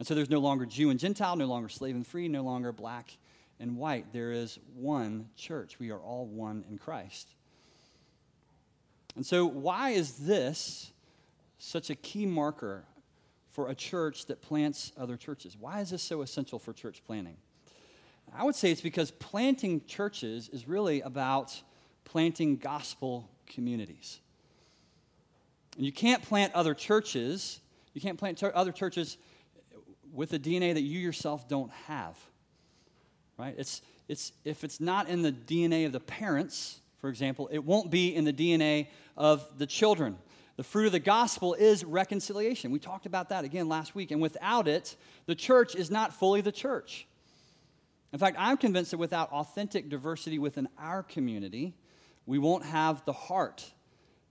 And 0.00 0.08
so 0.08 0.16
there's 0.16 0.28
no 0.28 0.40
longer 0.40 0.66
Jew 0.66 0.90
and 0.90 0.98
Gentile, 0.98 1.36
no 1.36 1.46
longer 1.46 1.68
slave 1.68 1.94
and 1.94 2.04
free, 2.04 2.26
no 2.26 2.42
longer 2.42 2.72
black 2.72 3.16
and 3.60 3.76
white, 3.76 4.12
there 4.12 4.32
is 4.32 4.58
one 4.74 5.28
church. 5.36 5.78
We 5.78 5.90
are 5.90 5.98
all 5.98 6.26
one 6.26 6.64
in 6.68 6.78
Christ. 6.78 7.28
And 9.16 9.24
so, 9.24 9.46
why 9.46 9.90
is 9.90 10.14
this 10.18 10.92
such 11.58 11.88
a 11.88 11.94
key 11.94 12.26
marker 12.26 12.84
for 13.52 13.68
a 13.68 13.74
church 13.74 14.26
that 14.26 14.42
plants 14.42 14.92
other 14.98 15.16
churches? 15.16 15.56
Why 15.58 15.80
is 15.80 15.90
this 15.90 16.02
so 16.02 16.22
essential 16.22 16.58
for 16.58 16.72
church 16.72 17.02
planting? 17.06 17.36
I 18.36 18.42
would 18.42 18.56
say 18.56 18.72
it's 18.72 18.80
because 18.80 19.12
planting 19.12 19.84
churches 19.86 20.48
is 20.48 20.66
really 20.66 21.00
about 21.02 21.62
planting 22.04 22.56
gospel 22.56 23.28
communities. 23.46 24.20
And 25.76 25.84
you 25.84 25.92
can't 25.92 26.22
plant 26.22 26.54
other 26.54 26.74
churches, 26.74 27.60
you 27.92 28.00
can't 28.00 28.18
plant 28.18 28.42
other 28.42 28.72
churches 28.72 29.16
with 30.12 30.32
a 30.32 30.38
DNA 30.38 30.74
that 30.74 30.82
you 30.82 31.00
yourself 31.00 31.48
don't 31.48 31.72
have. 31.86 32.16
Right? 33.36 33.54
It's, 33.58 33.82
it's, 34.08 34.32
if 34.44 34.62
it's 34.62 34.80
not 34.80 35.08
in 35.08 35.22
the 35.22 35.32
DNA 35.32 35.86
of 35.86 35.92
the 35.92 36.00
parents, 36.00 36.80
for 36.98 37.08
example, 37.08 37.48
it 37.52 37.64
won't 37.64 37.90
be 37.90 38.14
in 38.14 38.24
the 38.24 38.32
DNA 38.32 38.88
of 39.16 39.46
the 39.58 39.66
children. 39.66 40.16
The 40.56 40.62
fruit 40.62 40.86
of 40.86 40.92
the 40.92 41.00
gospel 41.00 41.54
is 41.54 41.84
reconciliation. 41.84 42.70
We 42.70 42.78
talked 42.78 43.06
about 43.06 43.30
that 43.30 43.44
again 43.44 43.68
last 43.68 43.94
week. 43.94 44.12
And 44.12 44.22
without 44.22 44.68
it, 44.68 44.94
the 45.26 45.34
church 45.34 45.74
is 45.74 45.90
not 45.90 46.14
fully 46.14 46.40
the 46.40 46.52
church. 46.52 47.08
In 48.12 48.20
fact, 48.20 48.36
I'm 48.38 48.56
convinced 48.56 48.92
that 48.92 48.98
without 48.98 49.32
authentic 49.32 49.88
diversity 49.88 50.38
within 50.38 50.68
our 50.78 51.02
community, 51.02 51.74
we 52.26 52.38
won't 52.38 52.64
have 52.64 53.04
the 53.04 53.12
heart 53.12 53.72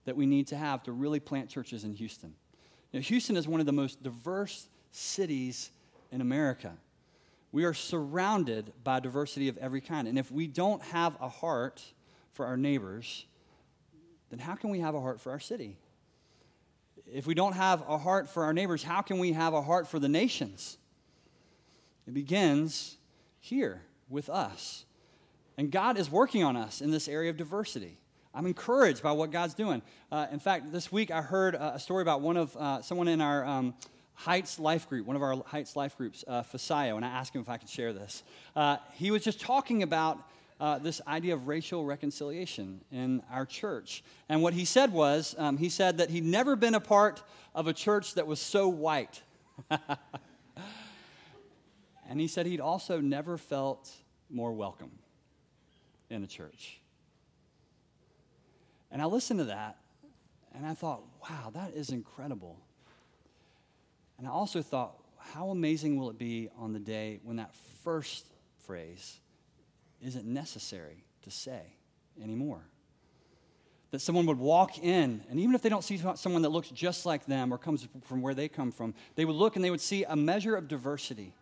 that 0.04 0.16
we 0.16 0.26
need 0.26 0.48
to 0.48 0.56
have 0.56 0.82
to 0.84 0.92
really 0.92 1.20
plant 1.20 1.48
churches 1.48 1.84
in 1.84 1.94
Houston. 1.94 2.34
Houston 2.92 3.36
is 3.36 3.48
one 3.48 3.60
of 3.60 3.66
the 3.66 3.72
most 3.72 4.02
diverse 4.02 4.68
cities 4.92 5.70
in 6.12 6.20
America. 6.20 6.72
We 7.50 7.64
are 7.64 7.74
surrounded 7.74 8.72
by 8.82 9.00
diversity 9.00 9.48
of 9.48 9.56
every 9.58 9.80
kind. 9.80 10.06
And 10.06 10.18
if 10.18 10.30
we 10.30 10.46
don't 10.46 10.82
have 10.82 11.16
a 11.20 11.28
heart 11.28 11.82
for 12.32 12.46
our 12.46 12.56
neighbors, 12.56 13.26
then 14.30 14.38
how 14.38 14.54
can 14.54 14.70
we 14.70 14.80
have 14.80 14.94
a 14.94 15.00
heart 15.00 15.20
for 15.20 15.30
our 15.30 15.40
city? 15.40 15.76
If 17.06 17.26
we 17.26 17.34
don't 17.34 17.52
have 17.52 17.82
a 17.88 17.98
heart 17.98 18.28
for 18.28 18.44
our 18.44 18.52
neighbors, 18.52 18.82
how 18.82 19.02
can 19.02 19.18
we 19.18 19.32
have 19.32 19.54
a 19.54 19.62
heart 19.62 19.86
for 19.86 19.98
the 19.98 20.08
nations? 20.08 20.78
It 22.06 22.14
begins 22.14 22.96
here 23.40 23.82
with 24.08 24.28
us. 24.28 24.84
And 25.56 25.70
God 25.70 25.96
is 25.96 26.10
working 26.10 26.42
on 26.42 26.56
us 26.56 26.80
in 26.80 26.90
this 26.90 27.08
area 27.08 27.30
of 27.30 27.36
diversity. 27.36 27.98
I'm 28.34 28.46
encouraged 28.46 29.02
by 29.02 29.12
what 29.12 29.30
God's 29.30 29.54
doing. 29.54 29.80
Uh, 30.10 30.26
in 30.32 30.40
fact, 30.40 30.72
this 30.72 30.90
week 30.90 31.12
I 31.12 31.22
heard 31.22 31.54
a 31.54 31.78
story 31.78 32.02
about 32.02 32.20
one 32.20 32.36
of 32.36 32.56
uh, 32.56 32.82
someone 32.82 33.06
in 33.06 33.20
our 33.20 33.44
um, 33.44 33.74
Heights 34.14 34.58
Life 34.58 34.88
Group, 34.88 35.06
one 35.06 35.14
of 35.14 35.22
our 35.22 35.36
Heights 35.46 35.76
Life 35.76 35.96
groups, 35.96 36.24
uh, 36.26 36.42
Fasayo, 36.42 36.96
and 36.96 37.04
I 37.04 37.08
asked 37.08 37.34
him 37.34 37.42
if 37.42 37.48
I 37.48 37.58
could 37.58 37.68
share 37.68 37.92
this. 37.92 38.24
Uh, 38.56 38.78
he 38.94 39.12
was 39.12 39.22
just 39.22 39.40
talking 39.40 39.84
about 39.84 40.18
uh, 40.58 40.78
this 40.78 41.00
idea 41.06 41.34
of 41.34 41.46
racial 41.46 41.84
reconciliation 41.84 42.80
in 42.90 43.22
our 43.30 43.46
church. 43.46 44.02
And 44.28 44.42
what 44.42 44.54
he 44.54 44.64
said 44.64 44.92
was, 44.92 45.36
um, 45.38 45.56
he 45.56 45.68
said 45.68 45.98
that 45.98 46.10
he'd 46.10 46.24
never 46.24 46.56
been 46.56 46.74
a 46.74 46.80
part 46.80 47.22
of 47.54 47.68
a 47.68 47.72
church 47.72 48.14
that 48.14 48.26
was 48.26 48.40
so 48.40 48.66
white. 48.68 49.22
and 49.70 49.80
he 52.18 52.26
said 52.26 52.46
he'd 52.46 52.60
also 52.60 53.00
never 53.00 53.38
felt 53.38 53.92
more 54.28 54.52
welcome 54.52 54.90
in 56.10 56.22
a 56.22 56.26
church. 56.26 56.80
And 58.90 59.02
I 59.02 59.06
listened 59.06 59.40
to 59.40 59.46
that 59.46 59.76
and 60.54 60.64
I 60.64 60.74
thought, 60.74 61.02
wow, 61.28 61.50
that 61.54 61.74
is 61.74 61.90
incredible. 61.90 62.56
And 64.18 64.26
I 64.26 64.30
also 64.30 64.62
thought, 64.62 64.94
how 65.18 65.50
amazing 65.50 65.96
will 65.98 66.10
it 66.10 66.18
be 66.18 66.48
on 66.58 66.72
the 66.72 66.78
day 66.78 67.18
when 67.24 67.36
that 67.36 67.54
first 67.82 68.26
phrase 68.66 69.18
isn't 70.00 70.24
necessary 70.24 71.04
to 71.22 71.30
say 71.30 71.60
anymore? 72.22 72.60
That 73.90 74.00
someone 74.00 74.26
would 74.26 74.38
walk 74.38 74.78
in, 74.78 75.22
and 75.28 75.40
even 75.40 75.54
if 75.54 75.62
they 75.62 75.68
don't 75.68 75.84
see 75.84 76.00
someone 76.14 76.42
that 76.42 76.50
looks 76.50 76.68
just 76.70 77.06
like 77.06 77.26
them 77.26 77.52
or 77.52 77.58
comes 77.58 77.86
from 78.04 78.22
where 78.22 78.34
they 78.34 78.48
come 78.48 78.70
from, 78.70 78.94
they 79.14 79.24
would 79.24 79.36
look 79.36 79.56
and 79.56 79.64
they 79.64 79.70
would 79.70 79.80
see 79.80 80.04
a 80.04 80.16
measure 80.16 80.56
of 80.56 80.68
diversity 80.68 81.32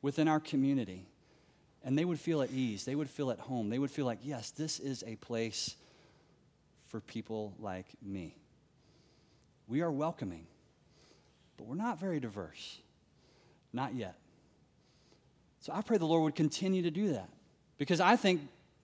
within 0.00 0.28
our 0.28 0.40
community. 0.40 1.06
And 1.84 1.96
they 1.96 2.04
would 2.04 2.20
feel 2.20 2.42
at 2.42 2.50
ease. 2.50 2.84
They 2.84 2.94
would 2.94 3.08
feel 3.08 3.30
at 3.30 3.38
home. 3.38 3.70
They 3.70 3.78
would 3.78 3.90
feel 3.90 4.06
like, 4.06 4.18
yes, 4.22 4.50
this 4.50 4.78
is 4.80 5.04
a 5.06 5.16
place 5.16 5.76
for 6.86 7.00
people 7.00 7.54
like 7.60 7.86
me. 8.02 8.36
We 9.68 9.82
are 9.82 9.90
welcoming 9.90 10.46
but 11.58 11.66
we're 11.66 11.74
not 11.74 12.00
very 12.00 12.20
diverse. 12.20 12.78
Not 13.72 13.94
yet. 13.94 14.14
So 15.60 15.72
I 15.74 15.82
pray 15.82 15.98
the 15.98 16.06
Lord 16.06 16.22
would 16.22 16.36
continue 16.36 16.82
to 16.82 16.90
do 16.90 17.12
that 17.12 17.28
because 17.76 18.00
I 18.00 18.16
think 18.16 18.40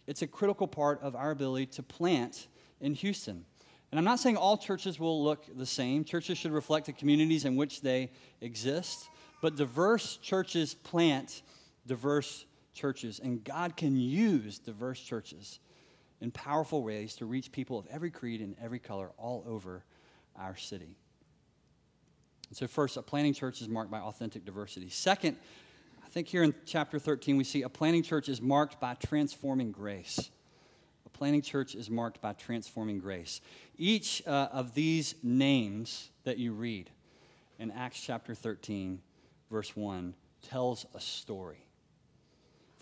it's 0.07 0.21
a 0.21 0.27
critical 0.27 0.67
part 0.67 1.01
of 1.01 1.17
our 1.17 1.31
ability 1.31 1.67
to 1.67 1.83
plant 1.83 2.49
in 2.81 2.93
Houston. 2.95 3.47
And 3.91 3.99
I'm 3.99 4.05
not 4.05 4.19
saying 4.19 4.37
all 4.37 4.59
churches 4.59 4.99
will 4.99 5.23
look 5.23 5.47
the 5.57 5.65
same. 5.65 6.05
Churches 6.05 6.37
should 6.37 6.51
reflect 6.51 6.87
the 6.87 6.93
communities 6.93 7.45
in 7.45 7.55
which 7.55 7.81
they 7.81 8.11
exist, 8.41 9.09
but 9.41 9.57
diverse 9.57 10.17
churches 10.17 10.75
plant 10.75 11.43
diverse 11.87 12.45
churches, 12.75 13.21
and 13.23 13.43
God 13.43 13.77
can 13.77 13.97
use 13.97 14.59
diverse 14.59 15.01
churches 15.01 15.61
in 16.21 16.31
powerful 16.31 16.83
ways 16.83 17.17
to 17.17 17.27
reach 17.27 17.53
people 17.53 17.79
of 17.79 17.87
every 17.91 18.11
creed 18.11 18.41
and 18.41 18.57
every 18.61 18.79
color 18.79 19.11
all 19.17 19.45
over 19.47 19.85
our 20.37 20.57
city. 20.57 20.97
So, 22.53 22.67
first, 22.67 22.97
a 22.97 23.03
planting 23.03 23.35
church 23.35 23.61
is 23.61 23.69
marked 23.69 23.91
by 23.91 24.01
authentic 24.01 24.45
diversity. 24.45 24.89
Second, 24.89 25.37
I 26.05 26.09
think 26.09 26.29
here 26.29 26.43
in 26.43 26.55
chapter 26.67 26.99
13, 26.99 27.37
we 27.37 27.45
see 27.45 27.63
a 27.63 27.69
planting 27.69 28.03
church 28.03 28.29
is 28.29 28.41
marked 28.41 28.81
by 28.81 28.95
transforming 28.95 29.73
grace. 29.73 30.31
A 31.05 31.09
planting 31.09 31.43
church 31.43 31.75
is 31.75 31.91
marked 31.91 32.21
by 32.21 32.33
transforming 32.33 33.01
grace. 33.01 33.41
Each 33.77 34.23
uh, 34.27 34.49
of 34.53 34.75
these 34.75 35.17
names 35.23 36.11
that 36.23 36.39
you 36.39 36.53
read 36.53 36.91
in 37.59 37.71
Acts 37.71 38.01
chapter 38.01 38.35
13, 38.35 39.01
verse 39.51 39.75
1, 39.75 40.15
tells 40.43 40.87
a 40.95 41.01
story. 41.01 41.64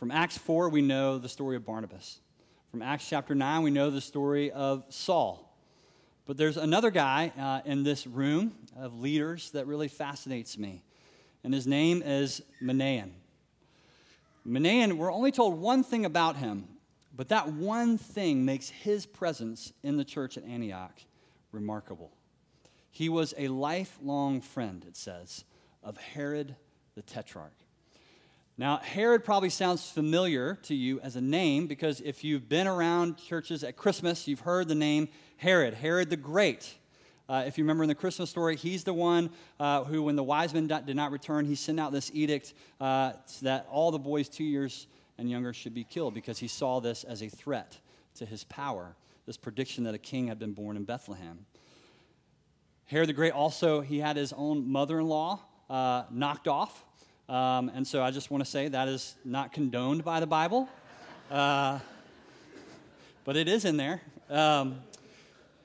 From 0.03 0.11
Acts 0.11 0.37
4, 0.37 0.69
we 0.69 0.83
know 0.83 1.19
the 1.19 1.29
story 1.29 1.55
of 1.55 1.65
Barnabas. 1.65 2.19
From 2.73 2.83
Acts 2.83 3.09
chapter 3.09 3.37
9, 3.37 3.63
we 3.63 3.71
know 3.71 3.89
the 3.89 4.01
story 4.01 4.51
of 4.51 4.85
Saul. 4.89 5.57
But 6.27 6.37
there's 6.37 6.57
another 6.57 6.91
guy 6.91 7.31
uh, 7.39 7.61
in 7.65 7.85
this 7.85 8.05
room 8.05 8.53
of 8.77 8.99
leaders 8.99 9.53
that 9.53 9.69
really 9.69 9.87
fascinates 9.87 10.59
me, 10.59 10.83
and 11.45 11.55
his 11.55 11.69
name 11.69 12.03
is 12.05 12.43
Manaen. 12.61 13.11
Manaen, 14.45 14.95
we're 14.95 15.13
only 15.13 15.31
told 15.31 15.61
one 15.61 15.85
thing 15.85 16.05
about 16.05 16.35
him, 16.35 16.67
but 17.15 17.29
that 17.29 17.53
one 17.53 17.97
thing 17.97 18.45
makes 18.45 18.71
his 18.71 19.07
presence 19.07 19.73
in 19.85 19.99
the 19.99 20.05
church 20.05 20.37
at 20.37 20.43
Antioch 20.43 21.01
remarkable. 21.53 22.11
He 22.91 23.09
was 23.09 23.35
a 23.39 23.47
lifelong 23.47 24.41
friend, 24.41 24.85
it 24.85 24.97
says, 24.97 25.45
of 25.81 25.97
Herod 25.97 26.57
the 26.97 27.03
Tetrarch. 27.03 27.55
Now, 28.59 28.77
Herod 28.77 29.25
probably 29.25 29.49
sounds 29.49 29.89
familiar 29.89 30.57
to 30.65 30.75
you 30.75 31.01
as 31.01 31.17
a 31.17 31.23
name 31.23 31.67
because 31.67 32.03
if 32.03 32.23
you've 32.23 32.51
been 32.51 32.67
around 32.67 33.17
churches 33.17 33.65
at 33.65 33.77
Christmas, 33.77 34.29
you've 34.29 34.41
heard 34.41 34.69
the 34.69 34.75
name 34.75 35.09
Herod, 35.39 35.73
Herod 35.73 36.11
the 36.11 36.19
Great. 36.19 36.75
Uh, 37.31 37.45
if 37.47 37.57
you 37.57 37.65
remember 37.65 37.83
in 37.83 37.89
the 37.89 37.95
Christmas 37.95 38.29
story, 38.29 38.57
he's 38.57 38.85
the 38.85 38.93
one 38.93 39.31
uh, 39.59 39.85
who, 39.85 40.03
when 40.03 40.17
the 40.17 40.23
wise 40.23 40.53
men 40.53 40.67
did 40.67 40.95
not 40.95 41.13
return, 41.13 41.47
he 41.47 41.55
sent 41.55 41.81
out 41.81 41.93
this 41.93 42.11
edict 42.13 42.53
uh, 42.79 43.13
that 43.41 43.67
all 43.71 43.91
the 43.91 43.99
boys 43.99 44.29
two 44.29 44.45
years 44.45 44.87
and 45.17 45.31
younger 45.31 45.55
should 45.55 45.73
be 45.73 45.85
killed 45.85 46.13
because 46.13 46.39
he 46.39 46.47
saw 46.47 46.79
this 46.79 47.05
as 47.05 47.23
a 47.23 47.31
threat 47.31 47.79
to 48.17 48.27
his 48.27 48.45
power, 48.45 48.95
this 49.25 49.39
prediction 49.39 49.85
that 49.85 49.95
a 49.95 49.99
king 49.99 50.27
had 50.27 50.39
been 50.39 50.53
born 50.53 50.77
in 50.77 50.85
Bethlehem. 50.85 51.47
Herod 52.85 53.09
the 53.09 53.15
Great 53.15 53.33
also, 53.33 53.81
he 53.81 54.01
had 54.01 54.17
his 54.17 54.35
own 54.35 54.71
mother 54.71 55.01
in 55.01 55.07
law 55.07 55.41
uh, 55.71 56.03
knocked 56.11 56.49
off. 56.49 56.85
Um, 57.29 57.71
and 57.75 57.87
so 57.87 58.03
I 58.03 58.11
just 58.11 58.31
want 58.31 58.45
to 58.45 58.51
say 58.51 58.69
that 58.69 58.89
is 58.89 59.15
not 59.25 59.53
condoned 59.53 60.05
by 60.05 60.21
the 60.21 60.27
Bible, 60.27 60.69
uh, 61.31 61.79
but 63.25 63.37
it 63.37 63.49
is 63.49 63.65
in 63.65 63.77
there. 63.77 64.03
Um, 64.29 64.81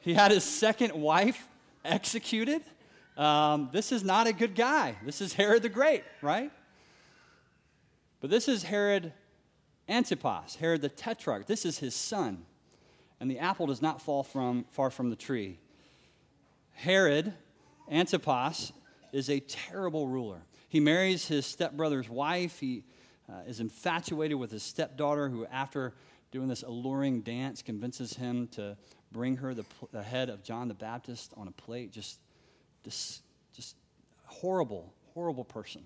he 0.01 0.13
had 0.13 0.31
his 0.31 0.43
second 0.43 0.93
wife 0.93 1.47
executed. 1.83 2.61
Um, 3.17 3.69
this 3.73 3.91
is 3.91 4.03
not 4.03 4.27
a 4.27 4.33
good 4.33 4.55
guy. 4.55 4.95
This 5.03 5.21
is 5.21 5.33
Herod 5.33 5.63
the 5.63 5.69
Great, 5.69 6.03
right? 6.21 6.51
But 8.21 8.29
this 8.29 8.47
is 8.47 8.63
Herod 8.63 9.11
Antipas, 9.89 10.55
Herod 10.55 10.81
the 10.81 10.89
Tetrarch. 10.89 11.47
This 11.47 11.65
is 11.65 11.79
his 11.79 11.95
son. 11.95 12.45
And 13.19 13.31
the 13.31 13.39
apple 13.39 13.65
does 13.65 13.81
not 13.81 14.01
fall 14.01 14.23
from, 14.23 14.65
far 14.69 14.91
from 14.91 15.09
the 15.09 15.15
tree. 15.15 15.59
Herod 16.73 17.33
Antipas 17.89 18.71
is 19.11 19.29
a 19.29 19.39
terrible 19.39 20.07
ruler. 20.07 20.43
He 20.69 20.79
marries 20.79 21.27
his 21.27 21.45
stepbrother's 21.45 22.09
wife. 22.09 22.59
He 22.59 22.83
uh, 23.29 23.41
is 23.47 23.59
infatuated 23.59 24.38
with 24.38 24.51
his 24.51 24.63
stepdaughter, 24.63 25.29
who, 25.29 25.45
after 25.45 25.93
doing 26.31 26.47
this 26.47 26.63
alluring 26.63 27.21
dance, 27.21 27.62
convinces 27.62 28.13
him 28.13 28.47
to 28.50 28.77
bring 29.12 29.38
her 29.38 29.53
the, 29.53 29.65
the 29.91 30.03
head 30.03 30.29
of 30.29 30.43
John 30.43 30.67
the 30.67 30.74
Baptist 30.74 31.33
on 31.38 31.47
a 31.47 31.51
plate. 31.51 31.91
Just, 31.91 32.19
just, 32.83 33.24
just 33.53 33.75
horrible, 34.25 34.93
horrible 35.13 35.45
person. 35.45 35.83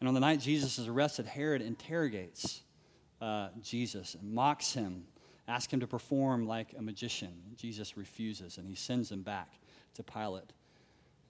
And 0.00 0.08
on 0.08 0.14
the 0.14 0.20
night 0.20 0.40
Jesus 0.40 0.78
is 0.78 0.86
arrested, 0.86 1.26
Herod 1.26 1.60
interrogates 1.60 2.62
uh, 3.20 3.48
Jesus 3.62 4.14
and 4.14 4.32
mocks 4.32 4.72
him, 4.72 5.04
asks 5.48 5.72
him 5.72 5.80
to 5.80 5.88
perform 5.88 6.46
like 6.46 6.74
a 6.78 6.82
magician. 6.82 7.32
Jesus 7.56 7.96
refuses, 7.96 8.58
and 8.58 8.68
he 8.68 8.76
sends 8.76 9.10
him 9.10 9.22
back 9.22 9.54
to 9.94 10.04
Pilate 10.04 10.52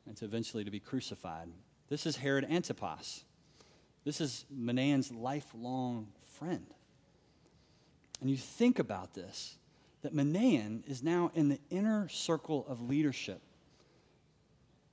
and 0.07 0.17
to 0.19 0.27
eventually 0.27 0.65
to 0.65 0.71
be 0.71 0.81
crucified. 0.81 1.49
This 1.89 2.07
is 2.07 2.17
Herod 2.17 2.47
Antipas. 2.51 3.25
This 4.05 4.21
is 4.21 4.45
Manaen's 4.55 5.11
lifelong 5.11 6.09
friend. 6.39 6.67
And 8.21 8.31
you 8.31 8.37
think 8.37 8.79
about 8.79 9.15
this 9.15 9.57
that 10.03 10.15
Manaen 10.15 10.89
is 10.89 11.03
now 11.03 11.31
in 11.35 11.49
the 11.49 11.59
inner 11.71 12.09
circle 12.09 12.65
of 12.69 12.81
leadership 12.81 13.41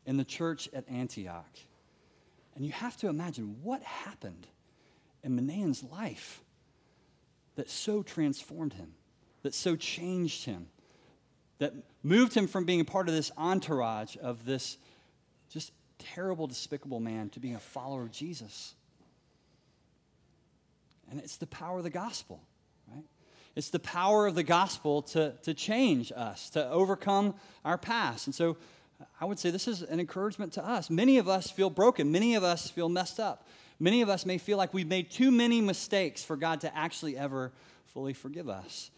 in 0.06 0.18
the 0.18 0.24
church 0.24 0.68
at 0.74 0.88
Antioch. 0.90 1.60
And 2.56 2.66
you 2.66 2.72
have 2.72 2.98
to 2.98 3.08
imagine 3.08 3.58
what 3.62 3.84
happened 3.84 4.48
in 5.24 5.38
Manaen's 5.38 5.84
life 5.84 6.42
that 7.56 7.70
so 7.70 8.04
transformed 8.04 8.74
him, 8.74 8.94
that 9.44 9.54
so 9.54 9.76
changed 9.76 10.46
him, 10.46 10.68
that 11.60 11.74
moved 12.04 12.34
him 12.34 12.48
from 12.48 12.66
being 12.66 12.82
a 12.82 12.86
part 12.86 13.08
of 13.08 13.16
this 13.16 13.32
entourage 13.38 14.18
of 14.22 14.46
this 14.46 14.78
just 15.50 15.72
terrible, 16.00 16.48
despicable 16.48 17.00
man 17.00 17.30
to 17.30 17.40
being 17.40 17.56
a 17.56 17.60
follower 17.60 18.04
of 18.04 18.12
Jesus. 18.12 18.74
And 21.10 21.20
it's 21.20 21.38
the 21.38 21.48
power 21.48 21.78
of 21.78 21.84
the 21.84 21.90
gospel, 21.90 22.42
right? 22.92 23.04
It's 23.56 23.70
the 23.70 23.80
power 23.80 24.28
of 24.28 24.36
the 24.36 24.44
gospel 24.44 25.04
to, 25.04 25.34
to 25.44 25.54
change 25.54 26.12
us, 26.16 26.50
to 26.52 26.70
overcome 26.70 27.36
our 27.64 27.78
past. 27.78 28.28
And 28.28 28.36
so 28.36 28.58
I 29.20 29.26
would 29.26 29.40
say 29.40 29.50
this 29.50 29.68
is 29.68 29.82
an 29.82 30.00
encouragement 30.00 30.54
to 30.54 30.66
us. 30.66 30.90
Many 30.90 31.18
of 31.18 31.28
us 31.28 31.50
feel 31.50 31.70
broken, 31.70 32.12
many 32.12 32.36
of 32.36 32.44
us 32.44 32.70
feel 32.70 32.90
messed 32.90 33.20
up. 33.20 33.48
Many 33.80 34.02
of 34.02 34.10
us 34.10 34.26
may 34.26 34.38
feel 34.38 34.58
like 34.58 34.74
we've 34.74 34.88
made 34.88 35.12
too 35.12 35.32
many 35.32 35.60
mistakes 35.60 36.24
for 36.24 36.38
God 36.38 36.62
to 36.62 36.76
actually 36.76 37.18
ever 37.18 37.52
fully 37.88 38.14
forgive 38.14 38.48
us. 38.48 38.90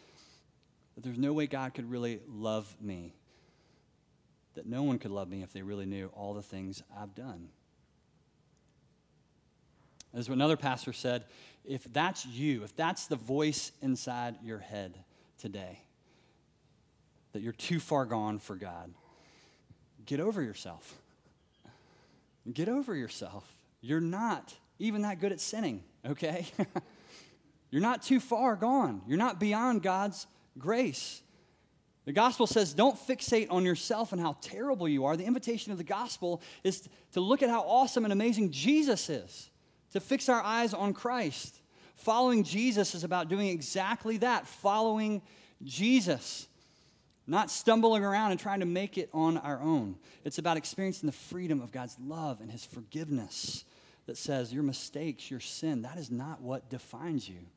That 0.96 1.04
there's 1.04 1.18
no 1.18 1.34
way 1.34 1.48
God 1.48 1.74
could 1.74 1.90
really 1.90 2.22
love 2.28 2.76
me. 2.80 3.14
That 4.58 4.66
no 4.66 4.82
one 4.82 4.98
could 4.98 5.12
love 5.12 5.30
me 5.30 5.44
if 5.44 5.54
they 5.54 5.62
really 5.62 5.86
knew 5.86 6.10
all 6.16 6.34
the 6.34 6.42
things 6.42 6.82
I've 7.00 7.14
done. 7.14 7.50
As 10.16 10.30
another 10.30 10.58
pastor 10.58 10.94
said, 10.94 11.26
if 11.64 11.84
that's 11.94 12.26
you, 12.26 12.64
if 12.64 12.76
that's 12.76 13.06
the 13.06 13.18
voice 13.18 13.72
inside 13.84 14.38
your 14.44 14.58
head 14.58 14.98
today, 15.38 15.84
that 17.34 17.44
you're 17.44 17.54
too 17.54 17.80
far 17.80 18.06
gone 18.06 18.40
for 18.40 18.56
God, 18.56 18.96
get 20.08 20.20
over 20.20 20.42
yourself. 20.42 20.96
Get 22.52 22.68
over 22.68 22.96
yourself. 22.96 23.48
You're 23.80 24.02
not 24.02 24.56
even 24.80 25.04
that 25.04 25.20
good 25.20 25.32
at 25.32 25.40
sinning, 25.40 25.84
okay? 26.04 26.48
You're 27.70 27.84
not 27.84 28.02
too 28.02 28.20
far 28.20 28.56
gone. 28.56 29.04
You're 29.06 29.20
not 29.20 29.40
beyond 29.40 29.84
God's 29.84 30.26
grace. 30.58 31.22
The 32.08 32.14
gospel 32.14 32.48
says, 32.48 32.74
don't 32.74 32.98
fixate 32.98 33.48
on 33.50 33.66
yourself 33.66 34.14
and 34.14 34.22
how 34.22 34.38
terrible 34.40 34.88
you 34.88 35.04
are. 35.04 35.18
The 35.18 35.26
invitation 35.26 35.74
of 35.74 35.78
the 35.78 35.84
gospel 35.84 36.42
is 36.64 36.88
to 37.12 37.20
look 37.20 37.44
at 37.44 37.50
how 37.50 37.64
awesome 37.64 38.06
and 38.06 38.14
amazing 38.14 38.52
Jesus 38.52 39.10
is, 39.10 39.50
to 39.92 40.00
fix 40.00 40.30
our 40.30 40.42
eyes 40.42 40.74
on 40.74 40.94
Christ. 40.94 41.60
Following 41.98 42.46
Jesus 42.46 42.96
is 42.96 43.04
about 43.04 43.28
doing 43.28 43.50
exactly 43.50 44.16
that, 44.20 44.48
following 44.48 45.22
Jesus, 45.66 46.48
not 47.28 47.52
stumbling 47.52 48.06
around 48.06 48.32
and 48.32 48.40
trying 48.40 48.62
to 48.62 48.66
make 48.66 48.98
it 48.98 49.10
on 49.14 49.38
our 49.40 49.62
own. 49.62 49.98
It's 50.24 50.38
about 50.38 50.56
experiencing 50.56 51.08
the 51.08 51.12
freedom 51.12 51.60
of 51.60 51.74
God's 51.74 51.98
love 52.00 52.40
and 52.40 52.50
His 52.50 52.64
forgiveness 52.64 53.66
that 54.06 54.16
says 54.16 54.54
your 54.54 54.64
mistakes, 54.64 55.30
your 55.30 55.42
sin, 55.42 55.82
that 55.82 55.98
is 55.98 56.10
not 56.10 56.42
what 56.42 56.70
defines 56.70 57.28
you. 57.28 57.48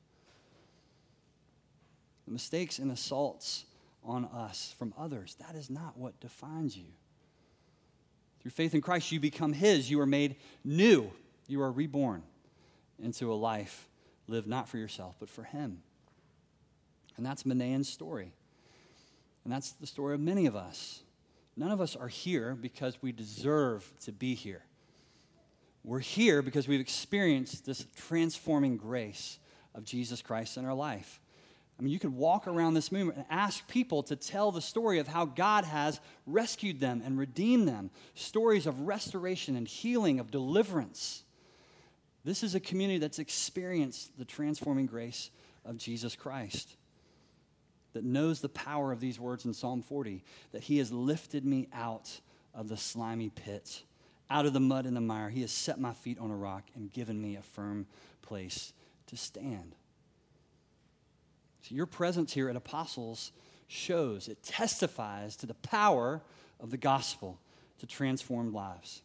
The 2.27 2.33
mistakes 2.33 2.81
and 2.81 2.91
assaults 2.91 3.65
on 4.05 4.25
us 4.25 4.75
from 4.79 4.95
others, 4.99 5.37
that 5.41 5.55
is 5.55 5.71
not 5.71 5.97
what 5.97 6.21
defines 6.21 6.77
you. 6.77 6.87
Through 8.41 8.53
faith 8.53 8.75
in 8.75 8.81
Christ, 8.81 9.13
you 9.13 9.21
become 9.21 9.53
His. 9.53 9.91
You 9.91 10.01
are 10.01 10.07
made 10.07 10.37
new. 10.65 11.11
You 11.47 11.61
are 11.63 11.71
reborn 11.71 12.23
into 12.99 13.33
a 13.33 13.35
life 13.35 13.89
lived 14.31 14.47
not 14.47 14.69
for 14.69 14.79
yourself, 14.79 15.17
but 15.19 15.29
for 15.29 15.43
Him. 15.43 15.83
And 17.17 17.27
that's 17.27 17.43
Manaen's 17.43 17.89
story. 17.89 18.33
And 19.45 19.53
that's 19.53 19.73
the 19.73 19.87
story 19.87 20.15
of 20.15 20.21
many 20.21 20.47
of 20.47 20.57
us. 20.57 21.03
None 21.57 21.71
of 21.73 21.81
us 21.81 21.97
are 21.97 22.09
here 22.09 22.55
because 22.55 23.03
we 23.03 23.13
deserve 23.13 23.91
to 24.05 24.13
be 24.13 24.35
here. 24.35 24.63
We're 25.83 25.99
here 25.99 26.43
because 26.43 26.69
we've 26.69 26.81
experienced 26.81 27.67
this 27.67 27.87
transforming 27.97 28.77
grace 28.77 29.39
of 29.75 29.85
Jesus 29.85 30.23
Christ 30.23 30.57
in 30.57 30.65
our 30.65 30.75
life. 30.75 31.21
I 31.81 31.83
mean, 31.83 31.95
you 31.95 31.99
could 31.99 32.15
walk 32.15 32.47
around 32.47 32.75
this 32.75 32.93
movement 32.93 33.17
and 33.17 33.27
ask 33.31 33.67
people 33.67 34.03
to 34.03 34.15
tell 34.15 34.53
the 34.53 34.61
story 34.61 34.99
of 34.99 35.09
how 35.09 35.25
God 35.25 35.65
has 35.65 35.99
rescued 36.27 36.79
them 36.79 37.01
and 37.03 37.19
redeemed 37.19 37.67
them, 37.67 37.91
stories 38.15 38.67
of 38.67 38.81
restoration 38.81 39.57
and 39.57 39.67
healing, 39.67 40.21
of 40.21 40.31
deliverance. 40.31 41.23
This 42.23 42.43
is 42.43 42.55
a 42.55 42.61
community 42.61 42.99
that's 42.99 43.19
experienced 43.19 44.19
the 44.19 44.27
transforming 44.27 44.85
grace 44.85 45.31
of 45.65 45.79
Jesus 45.79 46.15
Christ, 46.15 46.77
that 47.95 48.05
knows 48.05 48.43
the 48.43 48.51
power 48.51 48.93
of 48.93 49.01
these 49.01 49.19
words 49.19 49.47
in 49.47 49.55
Psalm 49.55 49.81
40 49.81 50.23
that 50.53 50.65
He 50.65 50.77
has 50.77 50.93
lifted 50.93 51.47
me 51.47 51.67
out 51.73 52.21
of 52.55 52.69
the 52.69 52.77
slimy 52.77 53.31
pit, 53.31 53.85
out 54.29 54.45
of 54.45 54.53
the 54.53 54.61
mud 54.61 54.85
and 54.85 54.95
the 54.95 55.01
mire. 55.01 55.31
He 55.31 55.41
has 55.41 55.51
set 55.51 55.81
my 55.81 55.95
feet 55.95 56.19
on 56.19 56.31
a 56.31 56.37
rock 56.37 56.65
and 56.75 56.93
given 56.93 57.23
me 57.23 57.37
a 57.37 57.43
firm 57.43 57.87
place 58.21 58.75
to 59.07 59.17
stand. 59.17 59.77
So, 61.63 61.75
your 61.75 61.87
presence 61.87 62.33
here 62.33 62.49
at 62.49 62.57
Apostles 62.57 63.33
shows, 63.69 64.29
it 64.29 64.43
testifies 64.43 65.37
to 65.37 65.47
the 65.47 65.55
power 65.55 66.23
of 66.59 66.71
the 66.71 66.77
gospel 66.77 67.39
to 67.79 67.87
transform 67.87 68.53
lives. 68.53 69.03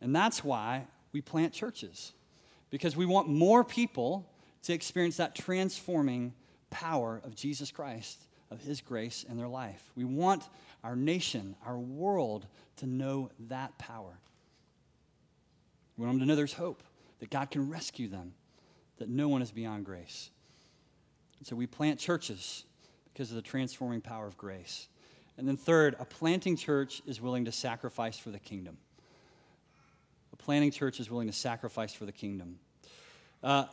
And 0.00 0.14
that's 0.14 0.42
why 0.42 0.86
we 1.12 1.20
plant 1.20 1.52
churches 1.52 2.12
because 2.70 2.96
we 2.96 3.06
want 3.06 3.28
more 3.28 3.64
people 3.64 4.26
to 4.62 4.72
experience 4.72 5.16
that 5.16 5.34
transforming 5.34 6.32
power 6.70 7.20
of 7.24 7.34
Jesus 7.34 7.70
Christ, 7.70 8.26
of 8.50 8.60
His 8.60 8.80
grace 8.80 9.24
in 9.28 9.36
their 9.36 9.48
life. 9.48 9.90
We 9.96 10.04
want 10.04 10.48
our 10.84 10.96
nation, 10.96 11.56
our 11.66 11.78
world 11.78 12.46
to 12.76 12.86
know 12.86 13.30
that 13.48 13.76
power. 13.78 14.18
We 15.96 16.06
want 16.06 16.18
them 16.18 16.20
to 16.20 16.26
know 16.26 16.36
there's 16.36 16.54
hope, 16.54 16.82
that 17.18 17.30
God 17.30 17.50
can 17.50 17.68
rescue 17.68 18.08
them, 18.08 18.32
that 18.98 19.08
no 19.08 19.28
one 19.28 19.42
is 19.42 19.50
beyond 19.50 19.84
grace. 19.84 20.30
So 21.42 21.56
we 21.56 21.66
plant 21.66 21.98
churches 21.98 22.64
because 23.12 23.30
of 23.30 23.36
the 23.36 23.42
transforming 23.42 24.00
power 24.00 24.26
of 24.26 24.36
grace. 24.36 24.88
And 25.38 25.48
then, 25.48 25.56
third, 25.56 25.96
a 25.98 26.04
planting 26.04 26.56
church 26.56 27.00
is 27.06 27.20
willing 27.20 27.46
to 27.46 27.52
sacrifice 27.52 28.18
for 28.18 28.30
the 28.30 28.38
kingdom 28.38 28.76
A 30.32 30.36
planting 30.36 30.70
church 30.70 31.00
is 31.00 31.10
willing 31.10 31.28
to 31.28 31.32
sacrifice 31.32 31.94
for 31.94 32.04
the 32.04 32.12
kingdom. 32.12 32.58
Uh, 33.42 33.64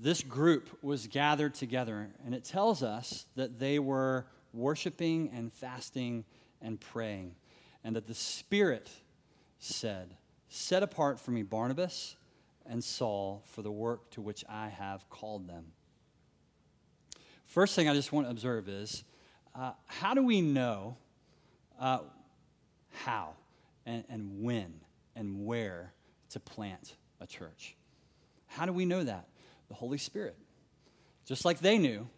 this 0.00 0.22
group 0.22 0.76
was 0.82 1.06
gathered 1.06 1.54
together, 1.54 2.08
and 2.24 2.34
it 2.34 2.44
tells 2.44 2.82
us 2.82 3.26
that 3.36 3.60
they 3.60 3.78
were 3.78 4.26
worshiping 4.52 5.30
and 5.32 5.52
fasting 5.52 6.24
and 6.60 6.80
praying, 6.80 7.36
and 7.84 7.94
that 7.94 8.08
the 8.08 8.14
Spirit 8.14 8.90
said, 9.60 10.16
Set 10.48 10.82
apart 10.82 11.20
for 11.20 11.30
me 11.30 11.42
Barnabas 11.42 12.16
and 12.66 12.82
Saul 12.82 13.44
for 13.46 13.62
the 13.62 13.70
work 13.70 14.10
to 14.12 14.20
which 14.20 14.44
I 14.48 14.68
have 14.68 15.08
called 15.10 15.48
them. 15.48 15.66
First 17.54 17.76
thing 17.76 17.88
I 17.88 17.94
just 17.94 18.10
want 18.10 18.26
to 18.26 18.32
observe 18.32 18.68
is 18.68 19.04
uh, 19.54 19.74
how 19.86 20.12
do 20.12 20.24
we 20.24 20.40
know 20.40 20.96
uh, 21.78 22.00
how 23.04 23.34
and, 23.86 24.02
and 24.08 24.42
when 24.42 24.80
and 25.14 25.46
where 25.46 25.92
to 26.30 26.40
plant 26.40 26.96
a 27.20 27.28
church. 27.28 27.76
How 28.48 28.66
do 28.66 28.72
we 28.72 28.84
know 28.84 29.04
that? 29.04 29.28
The 29.68 29.74
Holy 29.74 29.98
Spirit. 29.98 30.36
Just 31.26 31.44
like 31.44 31.60
they 31.60 31.78
knew, 31.78 32.08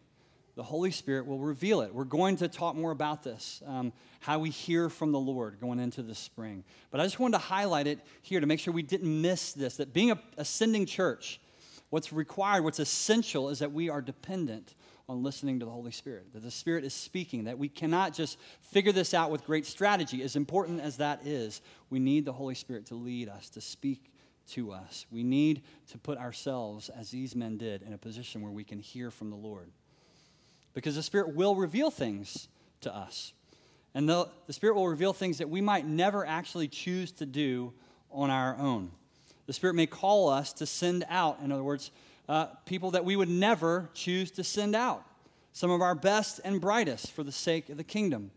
the 0.54 0.62
Holy 0.62 0.90
Spirit 0.90 1.26
will 1.26 1.40
reveal 1.40 1.82
it. 1.82 1.92
We're 1.92 2.04
going 2.04 2.36
to 2.36 2.48
talk 2.48 2.74
more 2.74 2.90
about 2.90 3.22
this, 3.22 3.62
um, 3.66 3.92
how 4.20 4.38
we 4.38 4.48
hear 4.48 4.88
from 4.88 5.12
the 5.12 5.20
Lord 5.20 5.60
going 5.60 5.80
into 5.80 6.02
the 6.02 6.14
spring. 6.14 6.64
But 6.90 7.02
I 7.02 7.04
just 7.04 7.20
wanted 7.20 7.32
to 7.32 7.44
highlight 7.44 7.86
it 7.86 7.98
here 8.22 8.40
to 8.40 8.46
make 8.46 8.58
sure 8.58 8.72
we 8.72 8.82
didn't 8.82 9.20
miss 9.20 9.52
this 9.52 9.76
that 9.76 9.92
being 9.92 10.12
a 10.12 10.18
ascending 10.38 10.86
church, 10.86 11.42
what's 11.90 12.10
required, 12.10 12.64
what's 12.64 12.78
essential 12.78 13.50
is 13.50 13.58
that 13.58 13.72
we 13.72 13.90
are 13.90 14.00
dependent 14.00 14.74
on 15.08 15.22
listening 15.22 15.60
to 15.60 15.64
the 15.64 15.70
Holy 15.70 15.92
Spirit, 15.92 16.32
that 16.32 16.42
the 16.42 16.50
Spirit 16.50 16.84
is 16.84 16.92
speaking, 16.92 17.44
that 17.44 17.58
we 17.58 17.68
cannot 17.68 18.12
just 18.12 18.38
figure 18.60 18.92
this 18.92 19.14
out 19.14 19.30
with 19.30 19.44
great 19.44 19.64
strategy. 19.64 20.22
As 20.22 20.34
important 20.34 20.80
as 20.80 20.96
that 20.96 21.24
is, 21.24 21.60
we 21.90 22.00
need 22.00 22.24
the 22.24 22.32
Holy 22.32 22.56
Spirit 22.56 22.86
to 22.86 22.96
lead 22.96 23.28
us, 23.28 23.48
to 23.50 23.60
speak 23.60 24.12
to 24.48 24.72
us. 24.72 25.06
We 25.10 25.22
need 25.22 25.62
to 25.90 25.98
put 25.98 26.18
ourselves, 26.18 26.88
as 26.88 27.10
these 27.10 27.36
men 27.36 27.56
did, 27.56 27.82
in 27.82 27.92
a 27.92 27.98
position 27.98 28.42
where 28.42 28.50
we 28.50 28.64
can 28.64 28.80
hear 28.80 29.10
from 29.10 29.30
the 29.30 29.36
Lord. 29.36 29.70
Because 30.74 30.96
the 30.96 31.02
Spirit 31.02 31.34
will 31.34 31.54
reveal 31.54 31.90
things 31.90 32.48
to 32.80 32.94
us. 32.94 33.32
And 33.94 34.08
the, 34.08 34.28
the 34.46 34.52
Spirit 34.52 34.74
will 34.74 34.88
reveal 34.88 35.12
things 35.12 35.38
that 35.38 35.48
we 35.48 35.60
might 35.60 35.86
never 35.86 36.26
actually 36.26 36.68
choose 36.68 37.12
to 37.12 37.26
do 37.26 37.72
on 38.10 38.30
our 38.30 38.56
own. 38.58 38.90
The 39.46 39.52
Spirit 39.52 39.74
may 39.74 39.86
call 39.86 40.28
us 40.28 40.52
to 40.54 40.66
send 40.66 41.04
out, 41.08 41.38
in 41.42 41.52
other 41.52 41.62
words, 41.62 41.92
uh, 42.28 42.46
people 42.64 42.90
that 42.92 43.04
we 43.04 43.16
would 43.16 43.28
never 43.28 43.90
choose 43.94 44.30
to 44.32 44.44
send 44.44 44.74
out, 44.74 45.04
some 45.52 45.70
of 45.70 45.80
our 45.80 45.94
best 45.94 46.40
and 46.44 46.60
brightest 46.60 47.12
for 47.12 47.22
the 47.22 47.32
sake 47.32 47.68
of 47.68 47.76
the 47.76 47.84
kingdom. 47.84 48.30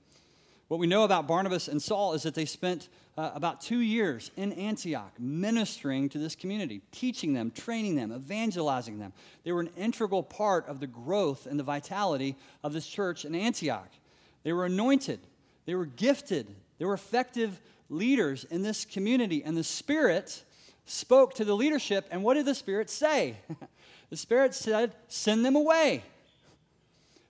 What 0.69 0.80
we 0.80 0.86
know 0.86 1.04
about 1.04 1.28
Barnabas 1.28 1.67
and 1.67 1.82
Saul 1.82 2.13
is 2.13 2.23
that 2.23 2.36
they 2.36 2.45
spent 2.45 2.89
uh, 3.17 3.32
about 3.34 3.60
two 3.60 3.80
years 3.80 4.30
in 4.38 4.54
Antioch 4.54 5.12
ministering 5.19 6.10
to 6.10 6.19
this 6.19 6.36
community, 6.36 6.82
teaching 6.91 7.34
them, 7.34 7.49
training 7.49 7.95
them, 7.95 8.13
evangelizing 8.13 8.99
them. 8.99 9.12
They 9.43 9.52
were 9.52 9.62
an 9.62 9.71
integral 9.75 10.21
part 10.21 10.67
of 10.67 10.80
the 10.80 10.88
growth 10.88 11.47
and 11.47 11.60
the 11.60 11.63
vitality 11.63 12.36
of 12.63 12.71
this 12.71 12.86
church 12.86 13.25
in 13.25 13.34
Antioch. 13.34 13.89
They 14.43 14.54
were 14.54 14.65
anointed, 14.65 15.19
they 15.65 15.75
were 15.75 15.88
gifted, 15.88 16.47
they 16.78 16.86
were 16.86 16.93
effective 16.93 17.60
leaders 17.89 18.43
in 18.45 18.62
this 18.62 18.86
community, 18.86 19.43
and 19.43 19.58
the 19.58 19.63
Spirit 19.63 20.43
spoke 20.86 21.34
to 21.36 21.45
the 21.45 21.56
leadership. 21.56 22.08
And 22.12 22.23
what 22.23 22.36
did 22.36 22.45
the 22.45 22.56
Spirit 22.56 22.89
say? 22.89 23.38
the 24.10 24.17
Spirit 24.17 24.54
said, 24.54 24.95
Send 25.08 25.45
them 25.45 25.56
away. 25.56 26.04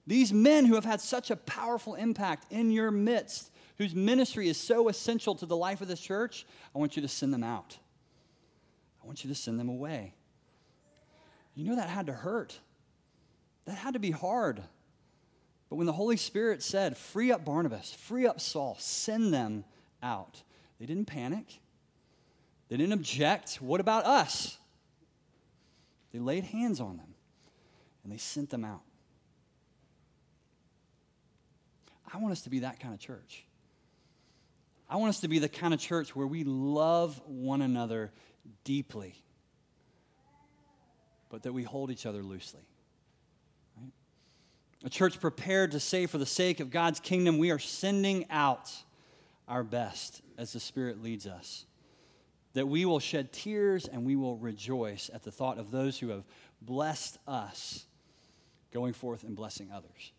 These 0.07 0.33
men 0.33 0.65
who 0.65 0.75
have 0.75 0.85
had 0.85 1.01
such 1.01 1.29
a 1.29 1.35
powerful 1.35 1.95
impact 1.95 2.51
in 2.51 2.71
your 2.71 2.89
midst, 2.89 3.51
whose 3.77 3.93
ministry 3.93 4.49
is 4.49 4.57
so 4.57 4.89
essential 4.89 5.35
to 5.35 5.45
the 5.45 5.55
life 5.55 5.81
of 5.81 5.87
this 5.87 5.99
church, 5.99 6.45
I 6.73 6.79
want 6.79 6.95
you 6.95 7.01
to 7.01 7.07
send 7.07 7.33
them 7.33 7.43
out. 7.43 7.77
I 9.03 9.05
want 9.05 9.23
you 9.23 9.29
to 9.29 9.35
send 9.35 9.59
them 9.59 9.69
away. 9.69 10.13
You 11.53 11.65
know 11.65 11.75
that 11.75 11.89
had 11.89 12.07
to 12.07 12.13
hurt. 12.13 12.57
That 13.65 13.75
had 13.75 13.93
to 13.93 13.99
be 13.99 14.11
hard. 14.11 14.63
But 15.69 15.75
when 15.75 15.85
the 15.85 15.93
Holy 15.93 16.17
Spirit 16.17 16.63
said, 16.63 16.97
Free 16.97 17.31
up 17.31 17.45
Barnabas, 17.45 17.93
free 17.93 18.25
up 18.25 18.39
Saul, 18.39 18.77
send 18.79 19.33
them 19.33 19.63
out, 20.01 20.41
they 20.79 20.85
didn't 20.85 21.05
panic. 21.05 21.59
They 22.69 22.77
didn't 22.77 22.93
object. 22.93 23.55
What 23.55 23.81
about 23.81 24.05
us? 24.05 24.58
They 26.11 26.19
laid 26.19 26.43
hands 26.45 26.79
on 26.79 26.97
them 26.97 27.13
and 28.03 28.11
they 28.11 28.17
sent 28.17 28.49
them 28.49 28.65
out. 28.65 28.81
I 32.11 32.17
want 32.17 32.31
us 32.31 32.41
to 32.41 32.49
be 32.49 32.59
that 32.59 32.79
kind 32.79 32.93
of 32.93 32.99
church. 32.99 33.45
I 34.89 34.95
want 34.95 35.09
us 35.09 35.19
to 35.21 35.27
be 35.27 35.37
the 35.37 35.49
kind 35.49 35.73
of 35.73 35.79
church 35.79 36.15
where 36.15 36.25
we 36.25 36.43
love 36.43 37.21
one 37.25 37.61
another 37.61 38.11
deeply, 38.63 39.13
but 41.29 41.43
that 41.43 41.53
we 41.53 41.61
hold 41.61 41.91
each 41.91 42.07
other 42.07 42.23
loosely. 42.23 42.63
Right? 43.79 43.91
A 44.83 44.89
church 44.89 45.19
prepared 45.19 45.71
to 45.73 45.79
say, 45.79 46.07
for 46.07 46.17
the 46.17 46.25
sake 46.25 46.59
of 46.59 46.71
God's 46.71 46.99
kingdom, 46.99 47.37
we 47.37 47.51
are 47.51 47.59
sending 47.59 48.25
out 48.31 48.71
our 49.47 49.63
best 49.63 50.23
as 50.39 50.53
the 50.53 50.59
Spirit 50.59 51.03
leads 51.03 51.27
us. 51.27 51.65
That 52.53 52.67
we 52.67 52.85
will 52.85 52.99
shed 52.99 53.31
tears 53.31 53.85
and 53.85 54.05
we 54.05 54.15
will 54.15 54.37
rejoice 54.37 55.09
at 55.13 55.23
the 55.23 55.31
thought 55.31 55.59
of 55.59 55.71
those 55.71 55.99
who 55.99 56.09
have 56.09 56.23
blessed 56.61 57.17
us 57.27 57.85
going 58.73 58.93
forth 58.93 59.23
and 59.23 59.35
blessing 59.35 59.71
others. 59.71 60.11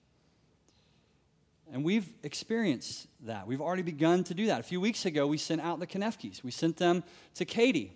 And 1.73 1.85
we've 1.85 2.13
experienced 2.23 3.07
that. 3.21 3.47
We've 3.47 3.61
already 3.61 3.83
begun 3.83 4.25
to 4.25 4.35
do 4.35 4.47
that. 4.47 4.61
A 4.61 4.65
few 4.65 4.81
weeks 4.81 5.07
ago, 5.07 5.27
we 5.27 5.39
sent 5.39 5.61
out 5.61 5.79
the 5.79 5.87
Knefkis. 5.87 6.43
We 6.43 6.51
sent 6.51 6.77
them 6.77 7.05
to 7.35 7.45
Katy, 7.45 7.93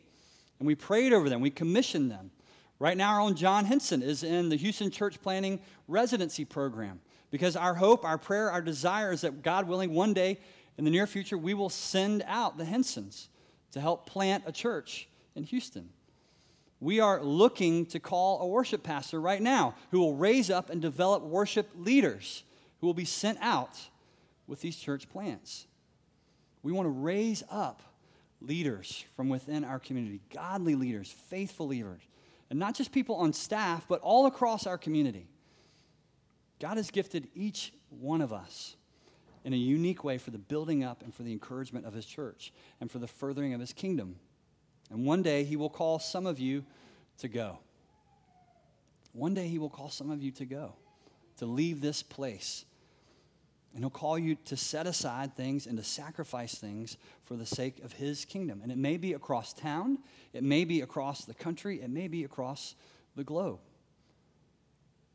and 0.59 0.66
we 0.66 0.77
prayed 0.77 1.12
over 1.12 1.29
them. 1.29 1.40
We 1.40 1.51
commissioned 1.51 2.11
them. 2.11 2.31
Right 2.79 2.97
now, 2.97 3.14
our 3.14 3.20
own 3.20 3.35
John 3.35 3.64
Henson 3.64 4.03
is 4.03 4.23
in 4.23 4.49
the 4.49 4.57
Houston 4.57 4.90
Church 4.90 5.20
Planting 5.20 5.61
Residency 5.88 6.44
Program 6.44 7.01
because 7.31 7.57
our 7.57 7.75
hope, 7.75 8.05
our 8.05 8.18
prayer, 8.18 8.51
our 8.51 8.62
desire 8.62 9.12
is 9.12 9.23
that 9.23 9.42
God 9.42 9.66
willing, 9.66 9.92
one 9.92 10.12
day 10.14 10.38
in 10.79 10.85
the 10.85 10.90
near 10.90 11.07
future, 11.07 11.38
we 11.38 11.55
will 11.55 11.68
send 11.68 12.23
out 12.27 12.59
the 12.59 12.64
Hensons 12.64 13.29
to 13.74 13.80
help 13.80 14.06
plant 14.06 14.44
a 14.46 14.52
church 14.52 15.08
in 15.34 15.42
Houston. 15.42 15.90
We 16.78 17.00
are 17.00 17.20
looking 17.22 17.87
to 17.87 17.98
call 17.98 18.40
a 18.40 18.46
worship 18.46 18.84
pastor 18.84 19.20
right 19.20 19.42
now 19.42 19.74
who 19.90 19.98
will 19.98 20.14
raise 20.14 20.48
up 20.48 20.70
and 20.70 20.80
develop 20.80 21.24
worship 21.24 21.70
leaders 21.76 22.44
who 22.80 22.87
will 22.87 22.94
be 22.94 23.04
sent 23.04 23.38
out 23.40 23.76
with 24.46 24.60
these 24.60 24.76
church 24.76 25.08
plants. 25.08 25.66
We 26.62 26.70
want 26.70 26.87
to 26.87 26.90
raise 26.90 27.42
up 27.50 27.82
leaders 28.40 29.04
from 29.16 29.28
within 29.28 29.64
our 29.64 29.80
community, 29.80 30.20
godly 30.32 30.76
leaders, 30.76 31.12
faithful 31.28 31.66
leaders, 31.66 32.02
and 32.50 32.58
not 32.58 32.76
just 32.76 32.92
people 32.92 33.16
on 33.16 33.32
staff, 33.32 33.87
but 33.88 34.00
all 34.02 34.26
across 34.26 34.68
our 34.68 34.78
community. 34.78 35.26
God 36.60 36.76
has 36.76 36.92
gifted 36.92 37.26
each 37.34 37.72
one 37.88 38.20
of 38.20 38.32
us 38.32 38.76
in 39.44 39.52
a 39.52 39.57
unique 39.57 40.02
way 40.02 40.18
for 40.18 40.30
the 40.30 40.38
building 40.38 40.83
up 40.83 41.02
and 41.02 41.14
for 41.14 41.22
the 41.22 41.33
encouragement 41.33 41.87
of 41.87 41.92
His 41.94 42.07
church 42.07 42.52
and 42.80 42.90
for 42.90 42.98
the 42.98 43.07
furthering 43.07 43.54
of 43.54 43.61
His 43.61 43.72
kingdom. 43.72 44.16
And 44.90 45.04
one 45.04 45.22
day 45.22 45.44
He 45.44 45.57
will 45.57 45.70
call 45.70 45.98
some 45.98 46.26
of 46.26 46.38
you 46.38 46.64
to 47.18 47.28
go. 47.28 47.59
One 49.12 49.35
day 49.35 49.48
He 49.48 49.59
will 49.59 49.70
call 49.70 49.90
some 49.90 50.11
of 50.11 50.22
you 50.22 50.30
to 50.33 50.44
go, 50.44 50.74
to 51.37 51.46
leave 51.46 51.80
this 51.80 52.02
place 52.02 52.64
and 53.74 53.83
he'll 53.83 53.90
call 53.90 54.16
you 54.16 54.37
to 54.46 54.57
set 54.57 54.87
aside 54.87 55.35
things 55.35 55.66
and 55.66 55.76
to 55.76 55.83
sacrifice 55.83 56.54
things 56.54 56.96
for 57.24 57.35
the 57.35 57.44
sake 57.44 57.83
of 57.83 57.94
his 57.94 58.24
kingdom. 58.24 58.61
And 58.62 58.70
it 58.70 58.78
may 58.78 58.96
be 58.96 59.12
across 59.12 59.52
town, 59.52 59.98
it 60.33 60.44
may 60.44 60.64
be 60.64 60.80
across 60.80 61.24
the 61.24 61.35
country, 61.35 61.83
it 61.83 61.90
may 61.90 62.07
be 62.07 62.22
across 62.22 62.76
the 63.16 63.24
globe. 63.24 63.59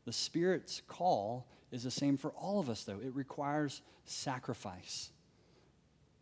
The 0.04 0.12
Spirit's 0.12 0.82
call 0.86 1.46
is 1.70 1.82
the 1.82 1.90
same 1.90 2.16
for 2.16 2.30
all 2.30 2.58
of 2.58 2.68
us, 2.68 2.84
though. 2.84 3.00
It 3.00 3.14
requires 3.14 3.82
sacrifice. 4.04 5.10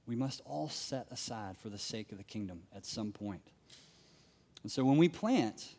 We 0.07 0.17
must 0.17 0.41
all 0.45 0.69
set 0.69 1.07
aside 1.11 1.57
for 1.59 1.69
the 1.69 1.79
sake 1.79 2.13
of 2.13 2.19
the 2.19 2.25
kingdom 2.25 2.63
at 2.75 2.85
some 2.87 3.13
point. 3.13 3.43
And 4.63 4.73
so 4.73 4.85
when 4.85 4.97
we 4.99 5.09
plant, 5.09 5.75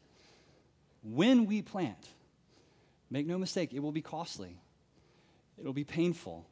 when 1.03 1.45
we 1.45 1.61
plant, 1.61 2.07
make 3.09 3.25
no 3.25 3.37
mistake, 3.37 3.73
it 3.73 3.79
will 3.79 3.91
be 3.91 4.01
costly. 4.01 4.57
It'll 5.57 5.73
be 5.73 5.83
painful, 5.83 6.47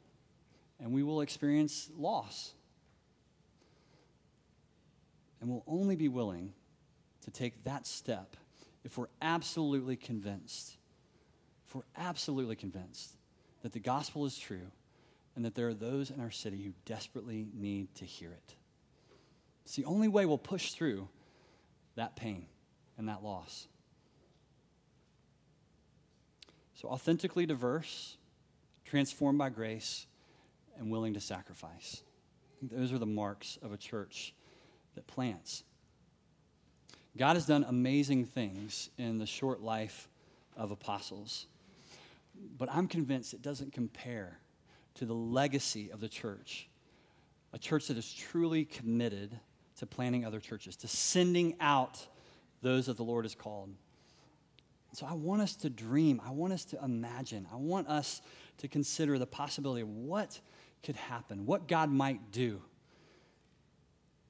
and 0.80 0.92
we 0.92 1.04
will 1.04 1.22
experience 1.22 1.90
loss. 1.96 2.54
And 5.40 5.50
we'll 5.50 5.64
only 5.68 5.96
be 5.96 6.08
willing 6.08 6.54
to 7.24 7.32
take 7.32 7.64
that 7.64 7.86
step 7.86 8.36
if 8.84 8.98
we're 8.98 9.10
absolutely 9.22 9.96
convinced, 9.96 10.77
if 11.68 11.76
we're 11.76 11.82
absolutely 11.98 12.56
convinced 12.56 13.16
that 13.62 13.74
the 13.74 13.80
gospel 13.80 14.26
is 14.26 14.38
true 14.38 14.72
and 15.36 15.44
that 15.44 15.54
there 15.54 15.68
are 15.68 15.74
those 15.74 16.10
in 16.10 16.22
our 16.22 16.32
city 16.32 16.64
who 16.64 16.72
desperately 16.86 17.48
need 17.54 17.94
to 17.96 18.06
hear 18.06 18.32
it. 18.32 18.56
It's 19.66 19.76
the 19.76 19.86
only 19.86 20.08
way 20.08 20.26
we'll 20.26 20.38
push 20.38 20.72
through 20.72 21.10
that 21.96 22.16
pain 22.16 22.46
and 22.98 23.10
that 23.10 23.24
loss. 23.24 23.68
So, 26.74 26.88
authentically 26.88 27.46
diverse, 27.46 28.18
transformed 28.86 29.40
by 29.40 29.50
grace, 29.50 30.06
and 30.78 30.92
willing 30.92 31.16
to 31.16 31.20
sacrifice. 31.20 32.04
Those 32.62 32.94
are 32.94 33.00
the 33.00 33.06
marks 33.06 33.58
of 33.62 33.74
a 33.74 33.78
church 33.78 34.34
that 34.96 35.08
plants. 35.08 35.64
God 37.18 37.36
has 37.36 37.46
done 37.46 37.66
amazing 37.68 38.26
things 38.26 38.90
in 38.98 39.18
the 39.18 39.26
short 39.26 39.62
life 39.62 40.08
of 40.56 40.72
apostles, 40.72 41.48
but 42.58 42.70
I'm 42.72 42.88
convinced 42.88 43.34
it 43.34 43.42
doesn't 43.42 43.74
compare 43.74 44.40
to 44.96 45.06
the 45.06 45.14
legacy 45.14 45.92
of 45.92 46.00
the 46.00 46.10
church. 46.10 46.70
A 47.54 47.60
church 47.60 47.88
that 47.88 47.98
is 47.98 48.12
truly 48.14 48.66
committed 48.66 49.40
to 49.78 49.86
planting 49.86 50.26
other 50.26 50.40
churches, 50.40 50.76
to 50.78 50.88
sending 50.88 51.56
out 51.60 52.06
those 52.62 52.88
that 52.88 52.98
the 52.98 53.04
Lord 53.04 53.26
has 53.26 53.36
called. 53.36 53.70
So 54.94 55.06
I 55.06 55.14
want 55.14 55.42
us 55.42 55.56
to 55.58 55.70
dream. 55.70 56.22
I 56.26 56.32
want 56.32 56.54
us 56.54 56.66
to 56.66 56.84
imagine. 56.84 57.48
I 57.52 57.56
want 57.58 57.88
us 57.88 58.22
to 58.58 58.68
consider 58.68 59.20
the 59.20 59.28
possibility 59.28 59.82
of 59.82 59.90
what 59.90 60.40
could 60.82 60.96
happen, 60.96 61.46
what 61.46 61.68
God 61.68 61.92
might 61.92 62.32
do 62.32 62.62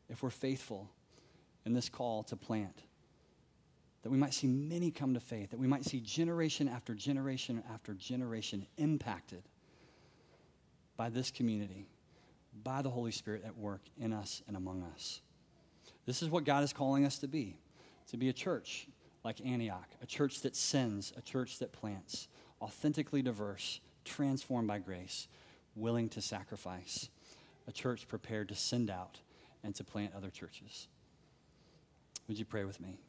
if 0.09 0.21
we're 0.21 0.29
faithful 0.29 0.89
in 1.65 1.73
this 1.73 1.89
call 1.89 2.23
to 2.23 2.35
plant. 2.35 2.81
That 4.03 4.11
we 4.11 4.17
might 4.17 4.33
see 4.33 4.47
many 4.47 4.91
come 4.91 5.13
to 5.15 5.19
faith, 5.19 5.51
that 5.51 5.59
we 5.59 5.67
might 5.67 5.83
see 5.83 5.99
generation 5.99 6.67
after 6.69 6.93
generation 6.93 7.63
after 7.73 7.93
generation 7.93 8.65
impacted 8.77 9.43
by 10.95 11.09
this 11.09 11.31
community, 11.31 11.87
by 12.63 12.81
the 12.81 12.89
Holy 12.89 13.11
Spirit 13.11 13.43
at 13.45 13.57
work 13.57 13.81
in 13.99 14.13
us 14.13 14.41
and 14.47 14.55
among 14.55 14.83
us. 14.95 15.21
This 16.05 16.21
is 16.21 16.29
what 16.29 16.45
God 16.45 16.63
is 16.63 16.73
calling 16.73 17.05
us 17.05 17.19
to 17.19 17.27
be 17.27 17.57
to 18.07 18.17
be 18.17 18.29
a 18.29 18.33
church 18.33 18.87
like 19.23 19.45
Antioch, 19.45 19.89
a 20.01 20.05
church 20.05 20.41
that 20.41 20.55
sends, 20.55 21.13
a 21.17 21.21
church 21.21 21.59
that 21.59 21.73
plants, 21.73 22.27
authentically 22.61 23.21
diverse, 23.21 23.81
transformed 24.05 24.67
by 24.67 24.79
grace, 24.79 25.27
willing 25.75 26.07
to 26.09 26.21
sacrifice, 26.21 27.09
a 27.67 27.71
church 27.71 28.07
prepared 28.07 28.47
to 28.47 28.55
send 28.55 28.89
out 28.89 29.19
and 29.63 29.75
to 29.75 29.83
plant 29.83 30.13
other 30.15 30.29
churches. 30.29 30.87
Would 32.27 32.39
you 32.39 32.45
pray 32.45 32.63
with 32.63 32.79
me? 32.79 32.99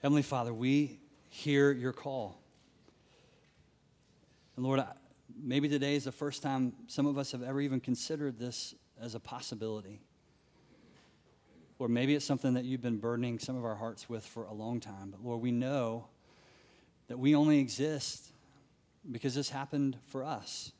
Heavenly 0.00 0.22
Father, 0.22 0.54
we 0.54 1.00
hear 1.28 1.72
your 1.72 1.92
call. 1.92 2.40
And 4.54 4.64
Lord, 4.64 4.80
maybe 5.36 5.68
today 5.68 5.96
is 5.96 6.04
the 6.04 6.12
first 6.12 6.40
time 6.40 6.72
some 6.86 7.06
of 7.06 7.18
us 7.18 7.32
have 7.32 7.42
ever 7.42 7.60
even 7.60 7.80
considered 7.80 8.38
this 8.38 8.76
as 9.00 9.16
a 9.16 9.20
possibility. 9.20 10.00
Or 11.80 11.88
maybe 11.88 12.14
it's 12.14 12.24
something 12.24 12.54
that 12.54 12.64
you've 12.64 12.80
been 12.80 12.98
burdening 12.98 13.40
some 13.40 13.56
of 13.56 13.64
our 13.64 13.74
hearts 13.74 14.08
with 14.08 14.24
for 14.24 14.44
a 14.44 14.54
long 14.54 14.78
time. 14.78 15.10
But 15.10 15.24
Lord, 15.24 15.40
we 15.40 15.50
know 15.50 16.06
that 17.08 17.18
we 17.18 17.34
only 17.34 17.58
exist 17.58 18.32
because 19.10 19.34
this 19.34 19.50
happened 19.50 19.96
for 20.06 20.22
us. 20.22 20.70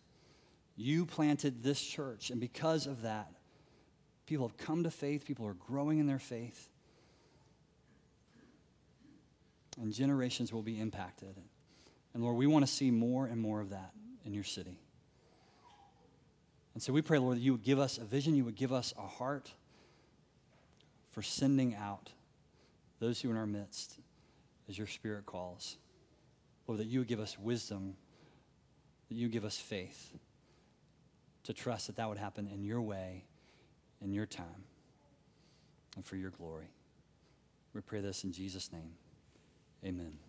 You 0.77 1.05
planted 1.07 1.65
this 1.65 1.83
church, 1.83 2.31
and 2.31 2.41
because 2.41 2.87
of 2.87 3.03
that, 3.03 3.33
people 4.27 4.47
have 4.47 4.57
come 4.57 4.85
to 4.85 4.93
faith, 4.93 5.25
people 5.25 5.47
are 5.47 5.55
growing 5.55 5.99
in 5.99 6.07
their 6.07 6.21
faith, 6.21 6.69
and 9.81 9.93
generations 9.93 10.53
will 10.53 10.63
be 10.63 10.81
impacted. 10.81 11.37
And 12.15 12.23
Lord, 12.23 12.37
we 12.37 12.47
want 12.47 12.67
to 12.67 12.73
see 12.73 12.91
more 12.91 13.27
and 13.27 13.41
more 13.41 13.61
of 13.61 13.71
that 13.71 13.93
in 14.25 14.35
your 14.35 14.45
city. 14.45 14.79
And 16.75 16.83
so 16.83 16.93
we 16.93 17.03
pray, 17.03 17.19
Lord, 17.19 17.37
that 17.37 17.41
you 17.41 17.53
would 17.53 17.65
give 17.65 17.79
us 17.79 17.99
a 17.99 18.05
vision, 18.05 18.35
you 18.35 18.45
would 18.45 18.57
give 18.57 18.73
us 18.73 18.95
a 18.97 19.07
heart 19.07 19.53
for 21.11 21.23
sending 21.23 21.75
out 21.75 22.13
those 23.01 23.21
who 23.21 23.29
are 23.29 23.33
in 23.33 23.39
our 23.39 23.47
midst 23.47 23.99
as 24.69 24.79
your 24.79 24.87
spirit 24.87 25.27
calls. 25.27 25.77
Lord, 26.67 26.81
that 26.81 26.87
you 26.87 27.01
would 27.01 27.09
give 27.09 27.21
us 27.21 27.39
wisdom, 27.39 27.97
that 29.09 29.15
you 29.15 29.29
give 29.29 29.45
us 29.45 29.59
faith 29.59 30.13
to 31.45 31.53
trust 31.55 31.87
that 31.87 31.97
that 31.97 32.09
would 32.09 32.19
happen 32.19 32.47
in 32.47 32.63
your 32.63 32.83
way, 32.83 33.25
in 34.03 34.13
your 34.13 34.27
time, 34.27 34.65
and 35.97 36.05
for 36.05 36.17
your 36.17 36.31
glory. 36.31 36.71
We 37.73 37.81
pray 37.81 38.01
this 38.01 38.23
in 38.23 38.33
Jesus' 38.33 38.71
name. 38.73 38.93
Amen. 39.85 40.28